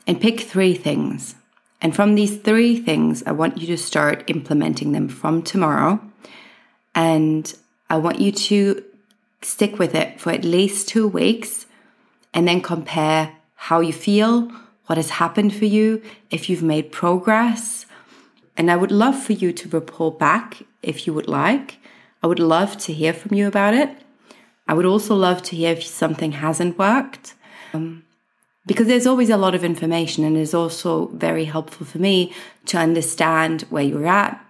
and 0.05 0.21
pick 0.21 0.41
three 0.41 0.75
things. 0.75 1.35
And 1.81 1.95
from 1.95 2.15
these 2.15 2.37
three 2.37 2.79
things, 2.79 3.23
I 3.25 3.31
want 3.31 3.57
you 3.57 3.67
to 3.67 3.77
start 3.77 4.23
implementing 4.27 4.91
them 4.91 5.09
from 5.09 5.41
tomorrow. 5.41 5.99
And 6.95 7.53
I 7.89 7.97
want 7.97 8.19
you 8.19 8.31
to 8.31 8.83
stick 9.41 9.79
with 9.79 9.95
it 9.95 10.19
for 10.19 10.31
at 10.31 10.45
least 10.45 10.87
two 10.87 11.07
weeks 11.07 11.65
and 12.33 12.47
then 12.47 12.61
compare 12.61 13.35
how 13.55 13.79
you 13.79 13.93
feel, 13.93 14.51
what 14.87 14.97
has 14.97 15.11
happened 15.11 15.53
for 15.55 15.65
you, 15.65 16.01
if 16.29 16.49
you've 16.49 16.63
made 16.63 16.91
progress. 16.91 17.85
And 18.57 18.69
I 18.69 18.75
would 18.75 18.91
love 18.91 19.21
for 19.21 19.33
you 19.33 19.51
to 19.53 19.69
report 19.69 20.19
back 20.19 20.63
if 20.81 21.07
you 21.07 21.13
would 21.13 21.27
like. 21.27 21.79
I 22.21 22.27
would 22.27 22.39
love 22.39 22.77
to 22.79 22.93
hear 22.93 23.13
from 23.13 23.35
you 23.35 23.47
about 23.47 23.73
it. 23.73 23.89
I 24.67 24.73
would 24.73 24.85
also 24.85 25.15
love 25.15 25.41
to 25.43 25.55
hear 25.55 25.73
if 25.73 25.83
something 25.83 26.33
hasn't 26.33 26.77
worked. 26.77 27.33
Um, 27.73 28.03
because 28.65 28.87
there's 28.87 29.07
always 29.07 29.29
a 29.29 29.37
lot 29.37 29.55
of 29.55 29.63
information, 29.63 30.23
and 30.23 30.37
it's 30.37 30.53
also 30.53 31.07
very 31.07 31.45
helpful 31.45 31.85
for 31.85 31.97
me 31.97 32.33
to 32.67 32.77
understand 32.77 33.63
where 33.63 33.83
you're 33.83 34.07
at, 34.07 34.42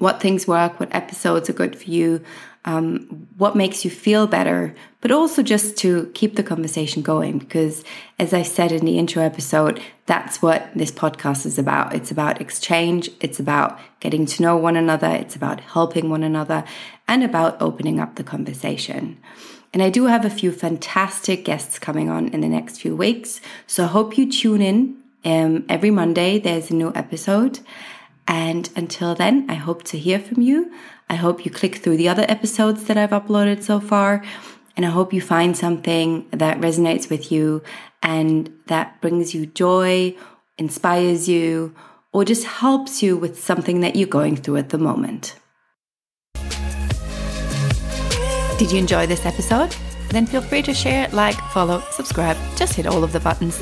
what 0.00 0.20
things 0.20 0.48
work, 0.48 0.80
what 0.80 0.94
episodes 0.94 1.48
are 1.48 1.52
good 1.54 1.76
for 1.76 1.88
you, 1.88 2.20
um, 2.64 3.28
what 3.38 3.56
makes 3.56 3.84
you 3.84 3.90
feel 3.90 4.26
better, 4.26 4.74
but 5.00 5.10
also 5.10 5.42
just 5.42 5.76
to 5.78 6.10
keep 6.14 6.36
the 6.36 6.42
conversation 6.42 7.00
going. 7.02 7.38
Because, 7.38 7.84
as 8.18 8.34
I 8.34 8.42
said 8.42 8.72
in 8.72 8.84
the 8.84 8.98
intro 8.98 9.22
episode, 9.22 9.80
that's 10.06 10.42
what 10.42 10.68
this 10.74 10.90
podcast 10.90 11.46
is 11.46 11.58
about. 11.58 11.94
It's 11.94 12.10
about 12.10 12.40
exchange, 12.40 13.10
it's 13.20 13.38
about 13.38 13.78
getting 14.00 14.26
to 14.26 14.42
know 14.42 14.56
one 14.56 14.76
another, 14.76 15.08
it's 15.08 15.36
about 15.36 15.60
helping 15.60 16.10
one 16.10 16.22
another, 16.22 16.64
and 17.06 17.22
about 17.22 17.60
opening 17.62 18.00
up 18.00 18.16
the 18.16 18.24
conversation. 18.24 19.18
And 19.72 19.82
I 19.82 19.90
do 19.90 20.06
have 20.06 20.24
a 20.24 20.30
few 20.30 20.50
fantastic 20.50 21.44
guests 21.44 21.78
coming 21.78 22.10
on 22.10 22.28
in 22.28 22.40
the 22.40 22.48
next 22.48 22.80
few 22.80 22.96
weeks. 22.96 23.40
So 23.66 23.84
I 23.84 23.86
hope 23.86 24.18
you 24.18 24.30
tune 24.30 24.62
in. 24.62 24.96
Um, 25.24 25.66
every 25.68 25.90
Monday, 25.90 26.38
there's 26.38 26.70
a 26.70 26.74
new 26.74 26.92
episode. 26.94 27.60
And 28.30 28.70
until 28.76 29.16
then, 29.16 29.44
I 29.50 29.54
hope 29.54 29.82
to 29.90 29.98
hear 29.98 30.20
from 30.20 30.40
you. 30.40 30.72
I 31.10 31.16
hope 31.16 31.44
you 31.44 31.50
click 31.50 31.76
through 31.76 31.96
the 31.96 32.08
other 32.08 32.24
episodes 32.28 32.84
that 32.84 32.96
I've 32.96 33.10
uploaded 33.10 33.64
so 33.64 33.80
far. 33.80 34.22
And 34.76 34.86
I 34.86 34.90
hope 34.90 35.12
you 35.12 35.20
find 35.20 35.56
something 35.56 36.28
that 36.30 36.60
resonates 36.60 37.10
with 37.10 37.32
you 37.32 37.60
and 38.04 38.48
that 38.68 39.00
brings 39.00 39.34
you 39.34 39.46
joy, 39.46 40.16
inspires 40.58 41.28
you, 41.28 41.74
or 42.12 42.24
just 42.24 42.44
helps 42.44 43.02
you 43.02 43.16
with 43.16 43.42
something 43.42 43.80
that 43.80 43.96
you're 43.96 44.08
going 44.08 44.36
through 44.36 44.58
at 44.58 44.68
the 44.68 44.78
moment. 44.78 45.34
Did 48.58 48.70
you 48.70 48.78
enjoy 48.78 49.08
this 49.08 49.26
episode? 49.26 49.74
Then 50.10 50.26
feel 50.26 50.40
free 50.40 50.62
to 50.62 50.72
share, 50.72 51.08
like, 51.08 51.36
follow, 51.50 51.82
subscribe, 51.90 52.36
just 52.56 52.74
hit 52.74 52.86
all 52.86 53.02
of 53.02 53.12
the 53.12 53.20
buttons. 53.20 53.58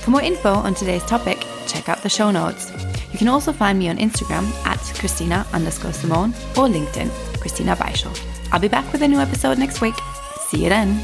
For 0.00 0.10
more 0.10 0.22
info 0.22 0.52
on 0.52 0.74
today's 0.74 1.04
topic, 1.04 1.46
check 1.66 1.88
out 1.88 2.02
the 2.02 2.08
show 2.08 2.32
notes. 2.32 2.72
You 3.14 3.18
can 3.18 3.28
also 3.28 3.52
find 3.52 3.78
me 3.78 3.88
on 3.88 3.98
Instagram 3.98 4.44
at 4.66 4.80
Christina 4.98 5.46
underscore 5.52 5.92
Simone 5.92 6.30
or 6.56 6.66
LinkedIn, 6.66 7.08
Christina 7.40 7.76
Beischl. 7.76 8.12
I'll 8.50 8.58
be 8.58 8.66
back 8.66 8.90
with 8.90 9.02
a 9.02 9.08
new 9.08 9.20
episode 9.20 9.56
next 9.56 9.80
week. 9.80 9.94
See 10.48 10.64
you 10.64 10.68
then. 10.68 11.00